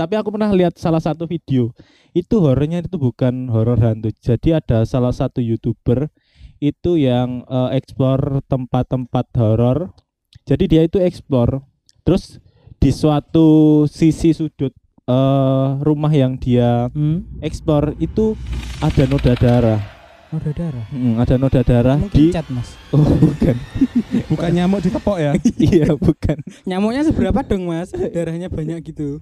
Tapi 0.00 0.14
aku 0.18 0.34
pernah 0.34 0.50
lihat 0.52 0.76
salah 0.76 1.00
satu 1.00 1.24
video. 1.24 1.72
Itu 2.12 2.44
horornya 2.44 2.84
itu 2.84 2.98
bukan 2.98 3.48
horor 3.48 3.78
hantu. 3.80 4.12
Jadi 4.20 4.52
ada 4.52 4.84
salah 4.84 5.14
satu 5.14 5.40
YouTuber 5.40 6.10
itu 6.62 7.00
yang 7.00 7.46
eh, 7.48 7.78
explore 7.78 8.42
tempat-tempat 8.46 9.26
horor. 9.38 9.94
Jadi 10.44 10.64
dia 10.66 10.82
itu 10.84 10.98
explore. 11.00 11.62
Terus 12.02 12.42
di 12.82 12.90
suatu 12.90 13.82
sisi 13.86 14.34
sudut 14.34 14.74
eh, 15.06 15.66
rumah 15.80 16.10
yang 16.12 16.36
dia 16.36 16.90
hmm? 16.90 17.40
explore 17.40 17.94
itu 18.02 18.34
ada 18.82 19.04
noda 19.06 19.34
darah. 19.38 19.80
noda 20.32 20.48
darah 20.56 20.86
Hmm, 20.88 21.20
ada 21.20 21.36
noda 21.36 21.60
darah 21.60 22.00
mungkin 22.00 22.16
di 22.16 22.32
cat 22.32 22.48
mas 22.48 22.72
Oh, 22.96 23.04
bukan. 23.04 23.52
Bukan 24.32 24.50
nyamuk 24.56 24.80
ditepok 24.80 25.20
ya? 25.20 25.32
iya, 25.60 25.92
bukan. 25.92 26.40
nyamuknya 26.64 27.04
seberapa 27.04 27.44
dong 27.44 27.68
mas 27.68 27.92
darahnya 27.92 28.48
banyak 28.48 28.80
gitu 28.80 29.20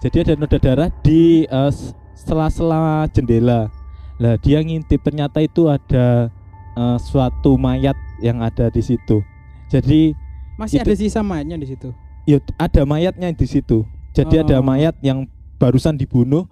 Jadi 0.00 0.16
ada 0.24 0.32
noda 0.34 0.56
darah 0.56 0.88
di 1.00 1.44
s- 1.46 1.92
sela-sela 2.16 3.04
jendela. 3.12 3.68
Lah 4.16 4.36
dia 4.36 4.60
ngintip 4.60 5.00
ternyata 5.00 5.40
itu 5.40 5.66
ada 5.66 6.28
eh, 6.76 6.98
suatu 7.02 7.56
mayat 7.56 7.96
yang 8.20 8.40
ada 8.40 8.68
di 8.68 8.80
situ. 8.80 9.20
Jadi 9.68 10.12
masih 10.56 10.80
Itu- 10.80 10.88
ada 10.88 10.94
sisa 10.96 11.20
mayatnya 11.20 11.56
di 11.56 11.68
situ 11.68 11.90
ya 12.28 12.38
ada 12.56 12.82
mayatnya 12.84 13.32
di 13.32 13.46
situ. 13.48 13.82
Jadi 14.12 14.38
ada 14.38 14.58
Oh. 14.58 14.64
mayat 14.64 14.94
yang 15.00 15.26
barusan 15.56 15.94
dibunuh 15.94 16.46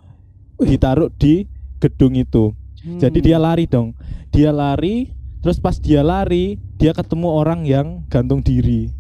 ditaruh 0.59 1.11
di 1.15 1.47
gedung 1.79 2.15
itu. 2.15 2.51
Hmm. 2.83 2.99
Jadi 2.99 3.19
dia 3.23 3.39
lari 3.39 3.67
dong. 3.67 3.95
Dia 4.31 4.51
lari, 4.51 5.11
terus 5.39 5.59
pas 5.59 5.75
dia 5.77 6.03
lari, 6.03 6.59
dia 6.79 6.91
ketemu 6.91 7.29
orang 7.29 7.63
yang 7.63 7.87
gantung 8.07 8.43
diri. 8.43 8.91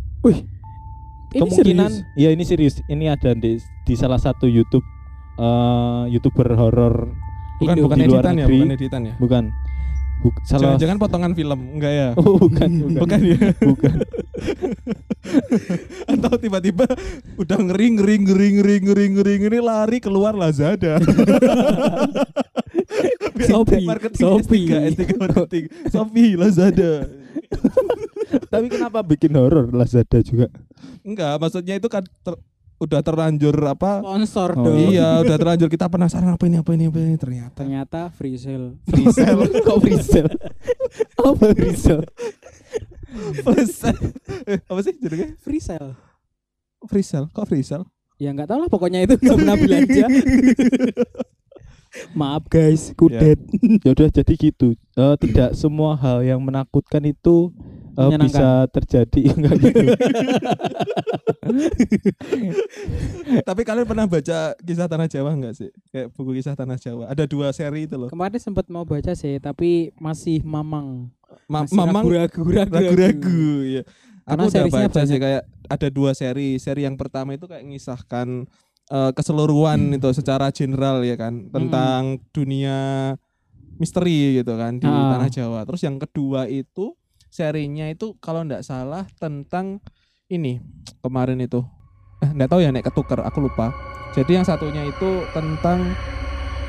Ini 1.29 1.41
Kemungkinan 1.41 1.91
serius? 1.93 2.17
ya 2.17 2.29
ini 2.33 2.45
serius. 2.45 2.75
Ini 2.85 3.05
ada 3.11 3.31
di, 3.33 3.57
di 3.59 3.95
salah 3.95 4.17
satu 4.17 4.45
YouTube 4.45 4.85
eh, 5.37 6.03
YouTuber 6.11 6.49
horor 6.55 7.13
Bukan 7.59 7.75
Indo. 7.75 7.85
bukan 7.85 7.97
Di 7.99 8.07
luar 8.07 8.23
editan 8.23 8.35
ya, 8.35 8.47
bukan 8.47 8.71
editan 8.73 9.01
ya. 9.03 9.15
bukan. 9.19 9.45
Buk, 10.19 10.35
salah 10.43 10.75
Jangan-jangan 10.75 10.99
potongan 10.99 11.31
film, 11.31 11.79
enggak 11.79 11.93
ya? 11.95 12.09
Oh, 12.19 12.35
bukan, 12.39 12.71
bukan. 12.91 12.99
Bukan 13.07 13.21
ya? 13.23 13.39
bukan. 13.61 13.95
Atau 16.11 16.33
tiba-tiba 16.39 16.87
udah 17.37 17.59
ngeri 17.61 17.87
ngeri 17.95 18.15
ngeri 18.23 18.47
ngeri 18.51 18.77
ngeri 18.83 19.05
ngeri 19.15 19.35
ngeri 19.39 19.59
lari 19.63 19.99
keluar 20.01 20.35
Lazada. 20.35 20.99
Shopee, 23.47 23.87
Shopee. 24.15 24.67
S3, 24.67 24.99
S3 24.99 25.03
marketing. 25.15 25.65
Shopee, 25.87 26.35
Lazada. 26.35 27.07
Tapi 28.49 28.67
kenapa 28.69 29.01
bikin 29.01 29.33
horor 29.33 29.69
Lazada 29.71 30.19
juga? 30.21 30.49
Enggak, 31.01 31.37
maksudnya 31.37 31.77
itu 31.77 31.87
kan 31.87 32.05
ter- 32.23 32.41
udah 32.79 33.01
terlanjur 33.03 33.53
apa? 33.67 33.99
sponsor 33.99 34.55
Oh, 34.55 34.71
dong 34.71 34.95
Iya, 34.95 35.21
udah 35.21 35.37
terlanjur 35.43 35.67
kita 35.67 35.91
penasaran 35.91 36.31
apa 36.31 36.45
ini 36.47 36.57
apa 36.57 36.71
ini 36.73 36.87
apa 36.87 36.99
ini 36.99 37.17
ternyata 37.17 37.59
ternyata 37.59 38.01
free 38.15 38.39
sale 38.39 38.79
free 38.87 39.11
sale. 39.11 39.45
Kok 39.67 39.79
free 39.79 39.99
sale? 39.99 40.31
Apa 41.19 41.47
free 41.53 41.75
sale? 41.75 42.07
Free 43.43 43.67
sale. 43.67 44.01
Eh, 44.47 44.59
apa 44.63 44.81
sih 44.81 44.95
jadinya? 44.97 45.29
free 45.39 45.59
sale 45.59 45.93
Free 46.87 47.03
sale. 47.03 47.27
Kok 47.31 47.47
free 47.47 47.67
sale? 47.67 47.85
ya 48.17 48.35
nggak 48.35 48.51
tahu 48.51 48.59
lah 48.59 48.67
pokoknya 48.67 49.07
itu 49.07 49.15
nggak 49.15 49.37
pernah 49.39 49.55
belanja 49.55 50.05
maaf 52.19 52.43
guys 52.47 52.91
kudet 52.95 53.39
ya 53.83 53.91
udah 53.91 54.09
jadi 54.11 54.35
gitu. 54.35 54.75
Eh, 54.95 55.17
tidak 55.19 55.55
semua 55.55 55.95
hal 55.95 56.23
yang 56.23 56.39
menakutkan 56.39 57.03
itu 57.03 57.51
Menyenangkan. 58.01 58.29
bisa 58.31 58.49
terjadi 58.71 59.21
enggak 59.35 59.55
gitu. 59.59 59.81
Tapi 63.41 63.61
kalian 63.63 63.85
pernah 63.85 64.07
baca 64.07 64.39
kisah 64.57 64.87
Tanah 64.87 65.07
Jawa 65.07 65.31
enggak 65.33 65.55
sih? 65.55 65.71
Kayak 65.89 66.07
buku 66.13 66.31
kisah 66.35 66.55
Tanah 66.55 66.77
Jawa. 66.77 67.05
Ada 67.07 67.25
dua 67.25 67.51
seri 67.51 67.85
itu 67.85 67.97
loh. 67.97 68.09
Kemarin 68.09 68.39
sempat 68.39 68.67
mau 68.69 68.85
baca 68.85 69.13
sih, 69.13 69.39
tapi 69.39 69.91
masih 69.97 70.43
mamang. 70.43 71.11
Ma- 71.45 71.65
Masih 71.65 71.77
Mamang 71.77 72.05
ragu-ragu, 72.05 72.41
ragu-ragu. 72.71 73.45
ya. 73.67 73.83
Karena 74.23 74.43
Aku 74.43 74.51
udah 74.51 74.65
baca 74.65 75.01
sih 75.01 75.09
banyak. 75.11 75.21
kayak 75.21 75.43
ada 75.67 75.89
dua 75.89 76.11
seri. 76.13 76.57
Seri 76.57 76.85
yang 76.85 76.95
pertama 76.95 77.33
itu 77.33 77.45
kayak 77.45 77.65
ngisahkan 77.65 78.45
eh, 78.87 79.11
keseluruhan 79.13 79.93
itu 79.93 80.09
secara 80.13 80.49
general 80.49 81.01
ya 81.01 81.13
kan 81.15 81.49
tentang 81.49 82.17
dunia 82.31 82.77
misteri 83.77 84.37
gitu 84.37 84.53
kan 84.55 84.77
di 84.77 84.85
Ah. 84.85 85.17
tanah 85.17 85.31
Jawa. 85.31 85.61
Terus 85.65 85.83
yang 85.83 85.97
kedua 85.99 86.45
itu 86.47 86.97
serinya 87.29 87.87
itu 87.87 88.17
kalau 88.19 88.43
ndak 88.43 88.63
salah 88.63 89.05
tentang 89.17 89.79
ini 90.27 90.61
kemarin 91.01 91.39
itu 91.39 91.65
eh 92.19 92.29
nggak 92.29 92.49
tahu 92.49 92.61
ya 92.61 92.73
nek 92.73 92.85
ketuker 92.85 93.21
aku 93.23 93.39
lupa. 93.45 93.71
Jadi 94.13 94.35
yang 94.35 94.43
satunya 94.43 94.83
itu 94.83 95.23
tentang 95.31 95.95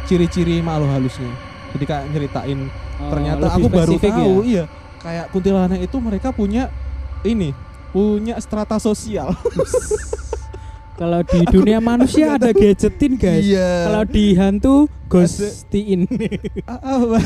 ciri-ciri 0.06 0.60
makhluk 0.60 0.92
halusnya. 0.92 1.32
Jadi 1.74 1.84
kayak 1.86 2.06
nyeritain 2.10 2.60
Oh, 3.00 3.08
ternyata 3.08 3.56
aku 3.56 3.72
baru 3.72 3.96
tahu 3.96 4.44
ya? 4.44 4.44
iya 4.44 4.63
kayak 5.00 5.25
kuntilanak 5.32 5.80
itu 5.80 5.98
mereka 6.04 6.36
punya 6.36 6.68
ini 7.24 7.56
punya 7.96 8.36
strata 8.44 8.75
sosial 8.75 9.32
Kalau 11.00 11.24
di 11.24 11.48
dunia 11.48 11.80
manusia 11.80 12.36
ada 12.36 12.51
gadgetin 12.51 13.16
guys. 13.16 13.48
iya 13.48 13.88
Kalau 13.88 14.04
di 14.04 14.36
hantu 14.36 14.75
ghostiin 15.08 16.04
Ah, 16.68 16.75
ah, 16.75 17.00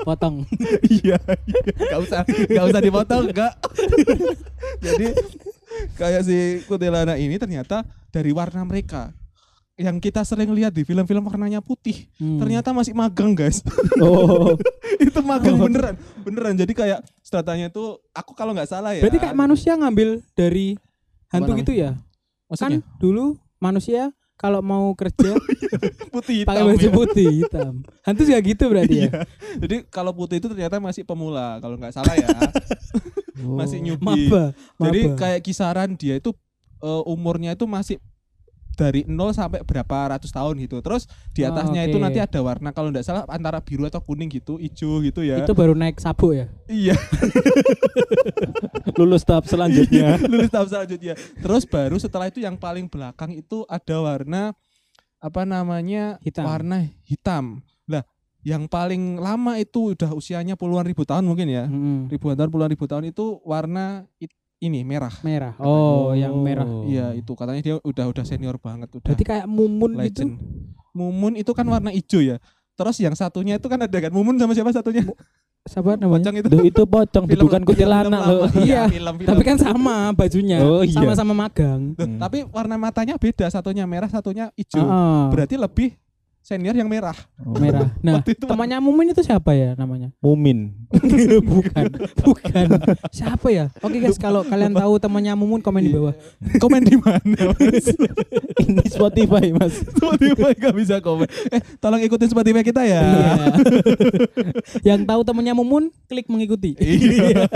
potong. 0.00 0.42
iya 0.96 1.16
iya. 1.18 1.60
nggak 1.76 2.00
usah 2.00 2.20
nggak 2.24 2.66
usah 2.66 2.80
dipotong 2.80 3.24
enggak 3.28 3.52
jadi 4.86 5.06
kayak 5.94 6.22
si 6.22 6.36
kuntilanak 6.64 7.16
ini 7.16 7.36
ternyata 7.36 7.82
dari 8.08 8.30
warna 8.30 8.62
mereka 8.62 9.12
yang 9.76 10.00
kita 10.00 10.24
sering 10.24 10.48
lihat 10.50 10.72
di 10.72 10.82
film-film 10.82 11.20
warnanya 11.22 11.60
putih 11.60 12.08
Hmm. 12.16 12.40
ternyata 12.40 12.72
masih 12.72 12.96
magang 12.96 13.36
guys 13.36 13.60
Oh, 14.00 14.56
itu 14.96 15.20
magang 15.20 15.60
beneran 15.60 15.94
beneran 16.18 16.56
jadi 16.56 16.72
kayak 16.72 16.98
stratanya 17.20 17.68
itu 17.68 17.84
aku 18.10 18.32
kalau 18.32 18.56
nggak 18.56 18.64
salah 18.66 18.96
ya 18.96 19.04
Berarti 19.04 19.20
kayak 19.20 19.36
manusia 19.36 19.76
ngambil 19.76 20.24
dari 20.32 20.80
hantu 21.28 21.52
namanya? 21.52 21.60
gitu 21.60 21.72
ya? 21.76 21.90
maksudnya 22.48 22.80
Kan 22.80 22.96
dulu 22.96 23.24
manusia 23.58 24.15
kalau 24.36 24.60
mau 24.60 24.92
kerja 24.92 25.32
putih 26.14 26.44
pakai 26.44 26.60
hitam 26.60 26.68
baju 26.68 26.88
ya. 26.88 26.92
putih 26.92 27.28
hitam. 27.42 27.72
Hantu 28.04 28.22
juga 28.28 28.40
gitu 28.44 28.64
berarti 28.68 28.96
ya? 28.96 29.08
Iya. 29.08 29.20
Jadi 29.64 29.76
kalau 29.88 30.12
putih 30.12 30.36
itu 30.38 30.48
ternyata 30.52 30.76
masih 30.76 31.02
pemula 31.08 31.56
kalau 31.64 31.80
nggak 31.80 31.96
salah 31.96 32.14
ya. 32.14 32.28
Masih 33.36 33.84
newbie. 33.84 34.32
Maba. 34.32 34.56
Jadi 34.80 35.12
kayak 35.12 35.40
kisaran 35.44 35.92
dia 35.92 36.16
itu 36.16 36.32
eh, 36.80 37.02
umurnya 37.04 37.52
itu 37.52 37.68
masih 37.68 38.00
dari 38.76 39.00
0 39.08 39.32
sampai 39.32 39.64
berapa 39.64 40.12
ratus 40.12 40.28
tahun 40.28 40.60
gitu. 40.60 40.84
Terus 40.84 41.08
di 41.32 41.40
Oh, 41.42 41.48
atasnya 41.48 41.88
itu 41.88 41.96
oke. 41.96 42.04
nanti 42.04 42.20
ada 42.20 42.38
warna 42.38 42.68
kalau 42.70 42.92
nggak 42.92 43.02
salah 43.02 43.24
antara 43.26 43.58
biru 43.58 43.82
atau 43.82 43.98
kuning 43.98 44.28
gitu, 44.28 44.54
hijau 44.56 45.00
gitu 45.00 45.24
ya. 45.24 45.40
itu 45.40 45.50
baru 45.50 45.72
naik 45.72 45.96
sabuk 45.96 46.36
ya? 46.36 46.46
Iya, 46.68 46.92
lulus 48.98 49.22
tahap 49.24 49.44
selanjutnya. 49.46 50.18
lulus 50.30 50.50
tahap 50.52 50.68
selanjutnya. 50.68 51.14
Terus 51.16 51.62
baru 51.64 51.96
setelah 51.96 52.26
itu 52.28 52.38
yang 52.38 52.54
paling 52.54 52.86
belakang 52.86 53.32
itu 53.32 53.64
ada 53.66 53.96
warna 53.98 54.52
apa 55.18 55.42
namanya? 55.42 56.20
Hitam. 56.22 56.44
Warna 56.44 56.76
hitam. 57.02 57.44
Lah, 57.86 58.02
yang 58.42 58.66
paling 58.66 59.18
lama 59.18 59.58
itu 59.58 59.96
udah 59.96 60.10
usianya 60.12 60.54
puluhan 60.54 60.86
ribu 60.86 61.02
tahun 61.02 61.24
mungkin 61.24 61.46
ya. 61.48 61.64
Mm-mm. 61.66 62.08
ribuan 62.08 62.36
tahun 62.36 62.50
puluhan 62.50 62.70
ribu 62.70 62.84
tahun 62.86 63.10
itu 63.10 63.40
warna 63.42 64.06
it- 64.18 64.34
ini 64.58 64.80
merah. 64.82 65.12
Merah. 65.20 65.54
Oh, 65.58 66.10
Oh. 66.10 66.12
yang 66.12 66.32
merah. 66.36 66.64
Iya 66.82 67.12
itu 67.12 67.32
katanya 67.32 67.60
dia 67.60 67.74
udah 67.78 68.04
udah 68.08 68.24
senior 68.24 68.56
banget 68.56 68.88
udah 68.90 69.12
Berarti 69.12 69.24
kayak 69.24 69.46
mumun 69.46 69.92
gitu. 69.92 70.00
legend. 70.00 70.32
Mumun 70.90 71.32
itu 71.34 71.52
kan 71.52 71.64
warna 71.64 71.90
hijau 71.90 72.20
ya. 72.20 72.40
Terus 72.72 72.96
yang 72.98 73.12
satunya 73.12 73.56
itu 73.56 73.66
kan 73.66 73.80
ada 73.80 73.98
kan 73.98 74.08
Mumun 74.08 74.36
sama 74.36 74.52
siapa 74.52 74.68
satunya? 74.70 75.04
Siapa 75.66 75.98
namanya? 75.98 76.30
Pocong 76.30 76.36
itu. 76.38 76.48
Duh, 76.48 76.62
itu 76.62 76.82
pocong 76.84 77.24
Film- 77.26 77.42
bukan 77.42 77.60
kuntilanak 77.64 78.20
loh. 78.22 78.46
lama. 78.46 78.62
Iya, 78.62 78.86
film, 78.86 79.14
film. 79.18 79.28
Tapi 79.28 79.42
kan 79.42 79.56
sama 79.58 80.14
bajunya. 80.14 80.62
Oh, 80.62 80.78
iya. 80.80 80.94
Sama-sama 80.94 81.34
magang. 81.34 81.90
Loh, 81.92 82.06
Hmm. 82.06 82.20
tapi 82.22 82.46
warna 82.46 82.78
matanya 82.78 83.18
beda, 83.18 83.50
satunya 83.50 83.82
merah, 83.82 84.06
satunya 84.06 84.54
hijau. 84.54 84.78
Heeh. 84.78 85.22
Berarti 85.34 85.58
lebih 85.58 85.98
senior 86.46 86.70
yang 86.72 86.86
merah. 86.86 87.18
Oh. 87.42 87.58
merah. 87.58 87.90
Nah, 88.06 88.22
itu 88.22 88.38
temannya 88.38 88.78
Mumin 88.78 89.10
itu 89.10 89.18
siapa 89.18 89.50
ya 89.50 89.74
namanya? 89.74 90.14
Mumin. 90.22 90.70
bukan, 91.50 91.84
bukan. 92.22 92.66
Siapa 93.10 93.50
ya? 93.50 93.66
Oke 93.82 93.98
guys, 93.98 94.14
kalau 94.14 94.46
kalian 94.46 94.70
tahu 94.70 95.02
temannya 95.02 95.34
Mumun 95.34 95.58
komen 95.58 95.82
di 95.82 95.90
bawah. 95.90 96.14
komen 96.62 96.86
di 96.86 96.94
mana? 96.94 97.50
Ini 98.62 98.86
Spotify, 98.86 99.50
Mas. 99.50 99.74
Spotify 99.90 100.54
gak 100.54 100.74
bisa 100.78 101.02
komen. 101.02 101.26
Eh, 101.50 101.58
tolong 101.82 101.98
ikutin 101.98 102.30
Spotify 102.30 102.62
kita 102.62 102.86
ya. 102.86 103.02
Iya. 103.02 103.46
Yang 104.86 105.00
tahu 105.02 105.20
temannya 105.26 105.54
Mumun, 105.58 105.90
klik 106.06 106.30
mengikuti. 106.30 106.78
Iya. 106.78 107.50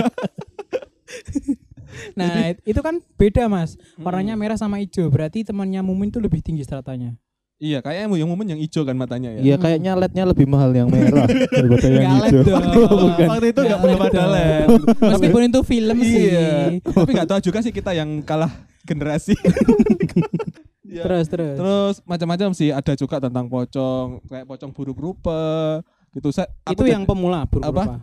Nah, 2.15 2.55
it- 2.55 2.63
itu 2.65 2.81
kan 2.81 2.99
beda, 3.15 3.47
Mas. 3.47 3.79
Warnanya 3.97 4.35
Hmm. 4.35 4.43
merah 4.43 4.59
sama 4.59 4.79
hijau. 4.79 5.07
Berarti 5.07 5.43
temannya 5.43 5.79
Mumin 5.81 6.11
itu 6.11 6.19
lebih 6.19 6.43
tinggi 6.43 6.63
stratanya. 6.63 7.15
Iya, 7.61 7.85
kayaknya 7.85 8.17
yang 8.17 8.31
Mumun 8.33 8.49
yang 8.49 8.57
hijau 8.57 8.89
kan 8.89 8.97
matanya 8.97 9.37
ya. 9.37 9.41
Iya, 9.45 9.57
kayaknya 9.61 9.93
LED-nya 9.93 10.25
lebih 10.25 10.49
mahal 10.49 10.73
yang 10.73 10.89
merah 10.89 11.29
daripada 11.53 11.87
yang 11.93 12.09
hijau. 12.17 12.41
Bukan. 13.05 13.27
Waktu 13.29 13.47
itu 13.53 13.61
Nggak 13.61 13.69
nggak 13.69 13.81
belum 13.85 13.99
LED 14.01 14.09
ada. 14.09 14.21
LED. 14.25 14.69
Meskipun 15.13 15.41
itu 15.45 15.61
film 15.69 15.97
sih. 16.01 16.25
Iya. 16.33 16.51
Tapi 16.81 17.11
nggak 17.13 17.29
tahu 17.29 17.41
juga 17.45 17.59
sih 17.61 17.69
kita 17.69 17.93
yang 17.93 18.25
kalah 18.25 18.49
generasi. 18.89 19.37
Iya. 20.89 21.05
Terus, 21.05 21.27
terus. 21.29 21.57
Terus 21.61 21.95
macam-macam 22.09 22.49
sih 22.57 22.73
ada 22.73 22.97
juga 22.97 23.21
tentang 23.21 23.45
pocong, 23.47 24.25
kayak 24.25 24.47
pocong 24.49 24.73
buruk 24.73 24.97
rupa 24.97 25.85
gitu. 26.17 26.33
Saya 26.33 26.49
itu 26.65 26.83
yang 26.89 27.05
pemula 27.05 27.45
buruk 27.45 27.69
Apa? 27.69 27.83
rupa. 27.85 27.97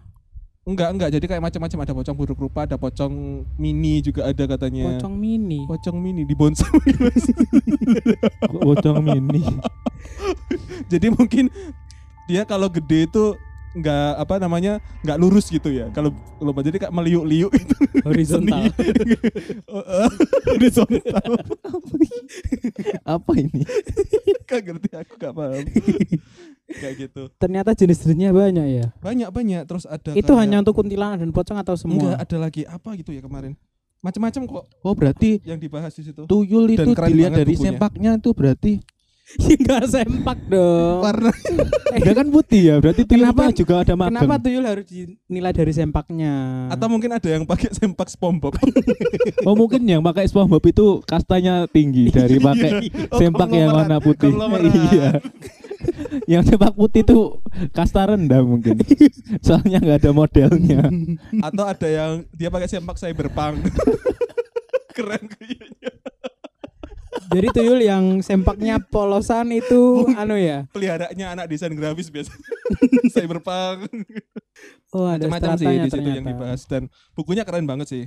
Enggak 0.67 0.89
enggak 0.91 1.09
jadi 1.15 1.25
kayak 1.31 1.43
macam-macam 1.47 1.79
ada 1.87 1.93
pocong 1.95 2.17
buruk 2.19 2.39
rupa, 2.43 2.67
ada 2.67 2.75
pocong 2.75 3.47
mini 3.55 4.03
juga 4.03 4.27
ada 4.27 4.43
katanya. 4.43 4.99
Pocong 4.99 5.15
mini. 5.15 5.63
Pocong 5.63 5.95
mini 5.95 6.27
di 6.27 6.35
bonsai. 6.35 6.67
Pocong 8.51 8.99
mini. 8.99 9.47
jadi 10.91 11.07
mungkin 11.07 11.47
dia 12.27 12.43
kalau 12.43 12.67
gede 12.67 13.07
itu 13.07 13.39
enggak 13.77 14.11
apa 14.17 14.35
namanya 14.43 14.83
enggak 15.07 15.17
lurus 15.23 15.47
gitu 15.47 15.71
ya. 15.71 15.87
Kalau 15.95 16.11
kalau 16.35 16.51
jadi 16.59 16.83
kayak 16.83 16.93
meliuk-liuk 16.93 17.55
itu 17.55 17.75
Horizontal. 18.03 18.67
Oh, 19.67 19.83
eh, 19.83 20.09
horizontal. 20.55 21.23
Apa 23.03 23.31
ini? 23.35 23.63
Gak 24.47 24.63
ngerti 24.63 24.89
aku 24.95 25.13
gak 25.19 25.33
paham. 25.35 25.63
Kayak 26.69 26.95
gitu. 27.01 27.31
Ternyata 27.33 27.71
jenis-jenisnya 27.73 28.29
banyak 28.29 28.67
ya. 28.69 28.85
Banyak 28.97 29.29
banyak 29.29 29.61
terus 29.63 29.83
ada 29.83 30.11
Itu 30.11 30.27
kayak- 30.29 30.41
hanya 30.41 30.57
untuk 30.59 30.75
kuntilanak 30.75 31.17
dan 31.17 31.31
pocong 31.31 31.57
atau 31.57 31.73
enggak 31.73 31.81
semua? 32.03 32.09
ada 32.17 32.37
lagi 32.37 32.61
apa 32.63 32.89
gitu 32.93 33.09
ya 33.09 33.19
kemarin. 33.19 33.55
Macam-macam 33.97 34.41
kok 34.45 34.63
Oh, 34.81 34.93
berarti 34.93 35.41
yang 35.41 35.57
dibahas 35.57 35.89
di 35.91 36.03
situ. 36.03 36.23
tuyul 36.23 36.69
Dan 36.69 36.85
itu 36.85 36.91
keren 36.93 37.09
dilihat 37.09 37.31
dari 37.33 37.51
bukunya. 37.51 37.65
sempaknya 37.71 38.11
itu 38.13 38.29
berarti 38.31 38.73
Enggak 39.59 39.83
sempak 39.89 40.39
dong. 40.47 41.03
Warna 41.03 41.35
dia 41.99 42.13
kan 42.13 42.27
putih 42.29 42.61
ya, 42.63 42.75
berarti 42.77 43.03
tuyulnya 43.03 43.35
Kenapa- 43.35 43.51
juga 43.51 43.75
ada 43.77 43.93
magang. 43.93 44.23
Kenapa 44.23 44.35
tuyul 44.39 44.63
harus 44.63 44.85
dinilai 44.87 45.51
dari 45.51 45.73
sempaknya? 45.73 46.33
atau 46.69 46.87
mungkin 46.87 47.11
ada 47.11 47.27
yang 47.27 47.43
pakai 47.43 47.69
sempak 47.71 48.07
SpongeBob. 48.07 48.55
Oh 49.43 49.51
mungkin 49.53 49.83
yang 49.83 49.99
pakai 50.01 50.27
SpongeBob 50.27 50.63
itu 50.65 50.85
kastanya 51.03 51.67
tinggi 51.67 52.07
dari 52.07 52.39
pakai 52.39 52.71
Oh, 53.11 53.19
sempak 53.19 53.47
yang 53.49 53.71
warna 53.73 53.99
putih. 53.99 54.31
iya. 54.91 55.19
yang 56.31 56.43
sempak 56.43 56.73
putih 56.73 57.01
itu 57.03 57.41
kasta 57.71 58.13
rendah 58.13 58.41
mungkin. 58.43 58.79
Soalnya 59.45 59.81
nggak 59.81 59.99
ada 60.03 60.11
modelnya. 60.11 60.81
atau 61.41 61.63
ada 61.65 61.87
yang 61.87 62.11
dia 62.33 62.49
pakai 62.51 62.67
sempak 62.69 62.97
cyberpunk. 62.99 63.67
Keren 64.95 65.23
kayaknya. 65.29 65.91
Jadi 67.27 67.47
tuyul 67.51 67.79
yang 67.83 68.23
sempaknya 68.23 68.79
polosan 68.79 69.51
itu 69.51 70.07
anu 70.15 70.39
ya. 70.39 70.63
Peliharanya 70.71 71.35
anak 71.35 71.51
desain 71.51 71.75
grafis 71.75 72.07
biasa. 72.07 72.31
cyberpunk. 73.11 73.91
Oh, 74.95 75.05
ada 75.05 75.27
Macam-macam 75.27 75.59
sih 75.59 75.75
di 75.85 75.89
situ 75.91 76.09
yang 76.09 76.25
dibahas 76.25 76.63
dan 76.65 76.87
bukunya 77.13 77.43
keren 77.43 77.67
banget 77.67 77.87
sih. 77.91 78.03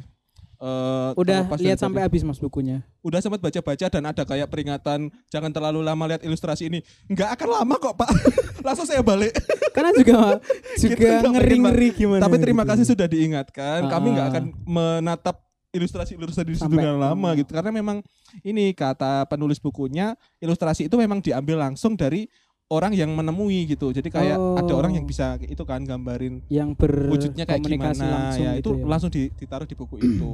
Eh, 0.61 1.11
Udah 1.17 1.49
lihat 1.57 1.81
sampai 1.81 2.05
habis 2.05 2.21
Mas 2.21 2.37
bukunya. 2.37 2.85
udah 3.01 3.17
sempat 3.19 3.41
baca-baca 3.41 3.87
dan 3.89 4.05
ada 4.05 4.29
kayak 4.29 4.45
peringatan 4.45 5.09
jangan 5.27 5.49
terlalu 5.49 5.81
lama 5.81 6.05
lihat 6.05 6.21
ilustrasi 6.21 6.69
ini. 6.69 6.85
Nggak 7.09 7.33
akan 7.33 7.49
lama 7.57 7.75
kok, 7.75 7.97
Pak. 7.97 8.11
Langsung 8.69 8.85
saya 8.85 9.01
balik. 9.01 9.33
Karena 9.73 9.97
juga 9.97 10.37
juga 10.85 10.97
Kita 11.01 11.17
nggak 11.19 11.33
ngeri-ngeri 11.33 11.89
gimana. 11.97 12.21
Tapi 12.21 12.37
terima 12.37 12.63
gitu. 12.63 12.71
kasih 12.77 12.87
sudah 12.87 13.09
diingatkan. 13.09 13.89
Kami 13.89 14.09
nggak 14.13 14.27
Ah. 14.29 14.33
akan 14.37 14.45
menatap 14.63 15.37
ilustrasi-ilustrasi 15.73 16.45
di 16.45 16.55
situ 16.55 16.69
Sampai- 16.69 16.85
dengan 16.85 17.01
lama 17.01 17.29
gitu. 17.33 17.51
Karena 17.51 17.73
memang 17.73 18.05
ini 18.43 18.77
kata 18.77 19.25
penulis 19.27 19.57
bukunya, 19.57 20.13
ilustrasi 20.39 20.93
itu 20.93 20.97
memang 21.01 21.25
diambil 21.25 21.57
langsung 21.57 21.97
dari 21.97 22.29
orang 22.71 22.95
yang 22.95 23.11
menemui 23.11 23.67
gitu. 23.67 23.91
Jadi 23.91 24.09
kayak 24.09 24.39
ada 24.39 24.71
Oh. 24.71 24.79
orang 24.79 24.95
yang 24.95 25.05
bisa 25.05 25.35
itu 25.43 25.59
kan 25.67 25.83
gambarin 25.83 26.39
yang 26.47 26.73
wujudnya 26.79 27.43
kayak 27.43 27.67
gimana 27.67 27.99
langsung 27.99 28.41
ya 28.41 28.51
gitu 28.57 28.71
itu 28.73 28.87
langsung 28.87 29.11
di- 29.11 29.31
ditaruh 29.35 29.67
di 29.67 29.75
buku 29.75 29.99
itu. 29.99 30.31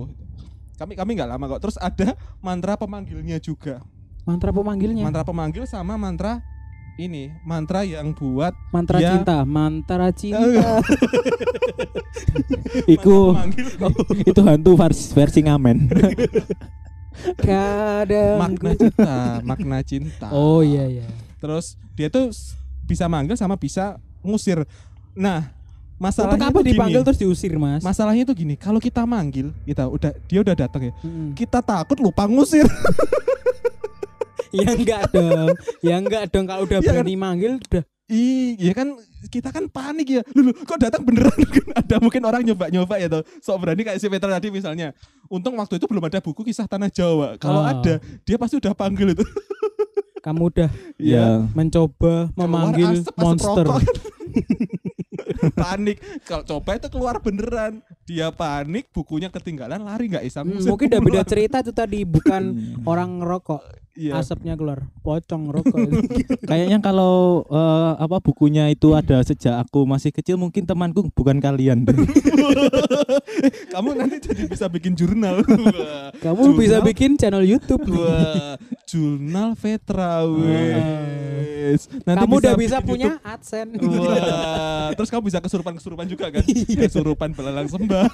Kami 0.77 0.92
kami 0.92 1.16
nggak 1.16 1.31
lama 1.33 1.44
kok. 1.49 1.61
Terus 1.64 1.77
ada 1.81 2.12
mantra 2.38 2.77
pemanggilnya 2.77 3.40
juga. 3.40 3.81
mantra 4.27 4.51
pemanggilnya 4.51 5.07
Mantra 5.07 5.22
pemanggil 5.22 5.70
sama 5.70 5.94
mantra 5.94 6.42
ini 6.99 7.31
mantra 7.46 7.87
yang 7.87 8.11
buat 8.11 8.51
mantra 8.75 8.99
Ya. 8.99 9.14
cinta 9.14 9.46
mantra 9.46 10.11
cinta 10.11 10.42
Iku 12.90 13.38
itu 14.27 14.40
hantu 14.42 14.75
versi, 14.75 15.14
versi 15.14 15.40
ngamen. 15.40 15.79
kadang 17.38 18.35
makna 18.37 18.70
cinta, 18.75 19.14
makna 19.40 19.79
cinta. 19.81 20.27
oh 20.31 20.61
iya 20.61 20.90
iya 20.90 21.07
Terus 21.37 21.77
dia 21.94 22.09
tuh 22.09 22.31
bisa 22.85 23.07
manggil 23.07 23.35
sama 23.35 23.57
bisa 23.57 23.99
ngusir. 24.22 24.62
Nah, 25.12 25.49
untuk 25.96 26.01
masalahnya 26.01 26.49
apa 26.49 26.59
tuh 26.59 26.62
gini. 26.62 26.70
dipanggil 26.77 27.01
terus 27.03 27.18
diusir 27.18 27.57
mas 27.57 27.81
Masalahnya 27.81 28.29
itu 28.29 28.35
gini, 28.37 28.55
kalau 28.55 28.77
kita 28.77 29.03
manggil, 29.09 29.49
kita 29.64 29.88
udah 29.88 30.12
dia 30.29 30.40
udah 30.44 30.55
datang 30.55 30.83
ya. 30.88 30.92
Mm-mm. 31.01 31.33
Kita 31.33 31.64
takut 31.64 31.96
lupa 31.99 32.29
ngusir. 32.29 32.64
ya 34.57 34.72
enggak 34.72 35.12
dong 35.12 35.53
ya 35.85 35.94
enggak 36.01 36.22
dong 36.33 36.46
kalau 36.49 36.64
udah 36.64 36.81
kan? 36.81 37.03
berani 37.03 37.14
manggil 37.18 37.61
udah 37.61 37.85
Iya 38.07 38.70
kan 38.70 38.94
kita 39.35 39.51
kan 39.51 39.66
panik 39.66 40.07
ya. 40.07 40.22
Lulu 40.31 40.55
kok 40.62 40.79
datang 40.79 41.03
beneran 41.03 41.35
kan 41.35 41.66
ada 41.83 41.99
mungkin 41.99 42.22
orang 42.22 42.46
nyoba-nyoba 42.46 43.03
ya 43.03 43.11
tuh. 43.11 43.27
Sok 43.42 43.66
berani 43.66 43.83
kayak 43.83 43.99
si 43.99 44.07
Petra 44.07 44.31
tadi 44.31 44.55
misalnya. 44.55 44.94
Untung 45.27 45.59
waktu 45.59 45.83
itu 45.83 45.90
belum 45.90 46.07
ada 46.07 46.22
buku 46.22 46.46
kisah 46.46 46.70
tanah 46.70 46.87
Jawa. 46.87 47.35
Kalau 47.35 47.66
Ah. 47.66 47.75
ada, 47.75 47.99
dia 48.22 48.38
pasti 48.38 48.62
udah 48.62 48.79
panggil 48.79 49.11
itu. 49.11 49.27
kamu 50.27 50.43
udah 50.51 50.71
Ya. 50.99 51.47
mencoba 51.55 52.35
memanggil 52.35 52.99
asap 52.99 53.15
monster 53.15 53.62
rokok. 53.62 53.79
panik. 55.55 55.97
Kalau 56.25 56.43
coba 56.45 56.71
itu 56.75 56.89
keluar 56.91 57.23
beneran. 57.23 57.79
Dia 58.03 58.31
panik, 58.31 58.91
bukunya 58.91 59.31
ketinggalan, 59.31 59.79
lari 59.79 60.11
nggak 60.11 60.25
bisa 60.25 60.43
Hmm, 60.43 60.59
mungkin 60.61 60.91
udah 60.91 61.03
beda 61.03 61.23
cerita 61.23 61.62
tuh 61.62 61.71
tadi 61.71 62.03
bukan 62.03 62.43
Hmm. 62.51 62.83
orang 62.85 63.23
ngerokok 63.23 63.62
Iya. 63.97 64.21
asapnya 64.21 64.53
keluar 64.55 64.85
pocong 65.01 65.49
rokok. 65.57 65.89
Kayaknya 66.45 66.85
kalau 66.85 67.49
eh, 67.49 67.93
apa 67.97 68.21
bukunya 68.21 68.69
itu 68.69 68.93
ada 68.93 69.25
sejak 69.25 69.57
aku 69.57 69.89
masih 69.89 70.13
kecil 70.13 70.37
mungkin 70.37 70.69
temanku 70.69 71.09
bukan 71.17 71.41
kalian 71.41 71.89
deh. 71.89 71.97
Kamu 73.73 73.97
nanti 73.97 74.21
jadi 74.21 74.49
bisa 74.49 74.69
bikin 74.69 74.93
jurnal. 74.93 75.41
Kamu 76.25 76.57
bisa 76.57 76.81
Jurnal? 76.81 76.89
bikin 76.89 77.11
channel 77.17 77.45
YouTube. 77.45 77.85
Wah, 77.89 78.57
jurnal 78.85 79.53
Vetra 79.57 80.25
wes. 80.25 81.89
Nanti 82.09 82.25
kamu 82.25 82.35
udah 82.41 82.55
bisa 82.57 82.79
punya 82.81 83.21
AdSense. 83.21 83.77
Wah, 83.81 84.93
terus 84.97 85.09
kamu 85.13 85.23
bisa 85.29 85.39
kesurupan-kesurupan 85.41 86.07
juga 86.09 86.33
kan? 86.33 86.45
Kesurupan 86.47 87.37
belalang 87.37 87.69
sembah. 87.69 88.09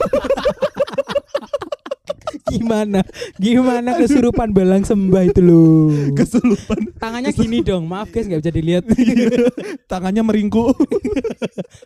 Gimana 2.52 3.00
gimana 3.40 3.96
kesurupan 3.96 4.52
belang 4.52 4.84
sembah 4.84 5.24
itu 5.24 5.40
loh 5.40 5.88
Kesurupan 6.12 6.92
tangannya 7.00 7.32
gini 7.32 7.64
dong 7.64 7.88
maaf 7.88 8.12
guys 8.12 8.28
nggak 8.28 8.44
bisa 8.44 8.52
dilihat 8.52 8.84
tangannya 9.90 10.20
meringkuk. 10.20 10.76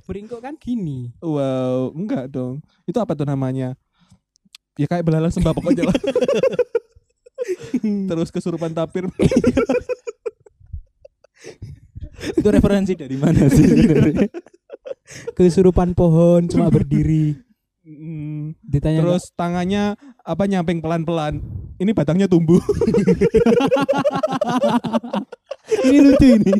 beringkuk 0.09 0.43
kan 0.43 0.59
gini 0.59 1.15
Wow, 1.23 1.93
enggak 1.95 2.33
dong. 2.33 2.63
Itu 2.87 2.99
apa 3.03 3.19
tuh 3.19 3.27
namanya? 3.27 3.75
Ya 4.77 4.87
kayak 4.87 5.05
belalang 5.05 5.33
sembah 5.33 5.53
pokoknya 5.57 5.89
lah. 5.89 5.97
Terus 8.11 8.29
kesurupan 8.33 8.73
tapir. 8.73 9.09
itu 12.17 12.49
referensi 12.49 12.97
dari 12.97 13.13
mana 13.21 13.45
sih 13.53 13.93
kesurupan 15.37 15.93
pohon 15.93 16.49
cuma 16.49 16.73
berdiri 16.73 17.37
Hmm, 17.87 18.59
ditanya 18.67 19.07
Terus 19.07 19.31
tangannya 19.39 19.95
apa 20.27 20.45
nyamping 20.51 20.83
pelan-pelan. 20.83 21.39
Ini 21.79 21.95
batangnya 21.95 22.27
tumbuh. 22.27 22.59
ini 25.87 25.99
lucu 26.03 26.27
ini. 26.35 26.55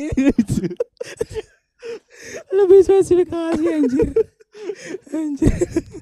Ini 0.00 0.32
lucu. 0.32 0.64
lebih 2.54 2.78
spesifikasi 2.86 3.58
anjir 3.58 4.14
anjir 5.10 5.50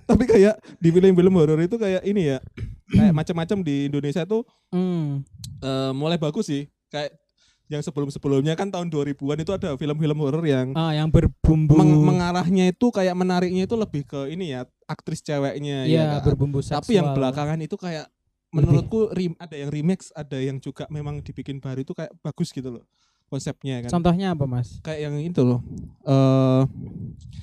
Tapi 0.04 0.28
kayak 0.28 0.60
di 0.76 0.92
film-film 0.92 1.32
horor 1.38 1.56
itu 1.62 1.78
kayak 1.80 2.04
ini 2.04 2.36
ya. 2.36 2.38
Kayak 2.90 3.14
macam-macam 3.14 3.62
di 3.62 3.86
Indonesia 3.86 4.26
tuh 4.26 4.42
hmm. 4.74 5.22
eh, 5.62 5.92
mulai 5.94 6.18
bagus 6.18 6.50
sih. 6.50 6.66
Kayak 6.90 7.19
yang 7.70 7.82
sebelum-sebelumnya 7.86 8.58
kan 8.58 8.66
tahun 8.66 8.90
2000-an 8.90 9.38
itu 9.46 9.52
ada 9.54 9.78
film-film 9.78 10.18
horor 10.18 10.42
yang 10.42 10.74
ah 10.74 10.90
yang 10.90 11.06
berbumbu. 11.06 11.78
Meng- 11.78 12.02
mengarahnya 12.02 12.74
itu 12.74 12.90
kayak 12.90 13.14
menariknya 13.14 13.70
itu 13.70 13.78
lebih 13.78 14.02
ke 14.02 14.26
ini 14.26 14.58
ya, 14.58 14.66
aktris 14.90 15.22
ceweknya 15.22 15.86
ya, 15.86 16.02
ya 16.02 16.04
kan? 16.18 16.34
berbumbu 16.34 16.58
seksual. 16.60 16.82
Tapi 16.82 16.92
yang 16.98 17.14
belakangan 17.14 17.62
itu 17.62 17.78
kayak 17.78 18.10
menurutku 18.50 19.14
rem- 19.14 19.38
ada 19.38 19.54
yang 19.54 19.70
remix, 19.70 20.10
ada 20.10 20.34
yang 20.34 20.58
juga 20.58 20.90
memang 20.90 21.22
dibikin 21.22 21.62
baru 21.62 21.86
itu 21.86 21.94
kayak 21.94 22.10
bagus 22.18 22.50
gitu 22.50 22.74
loh 22.74 22.84
konsepnya 23.30 23.80
kan. 23.80 23.90
contohnya 23.92 24.34
apa 24.34 24.44
mas 24.44 24.82
Kayak 24.82 25.00
yang 25.06 25.14
itu 25.16 25.40
loh. 25.40 25.62
eh 26.02 26.62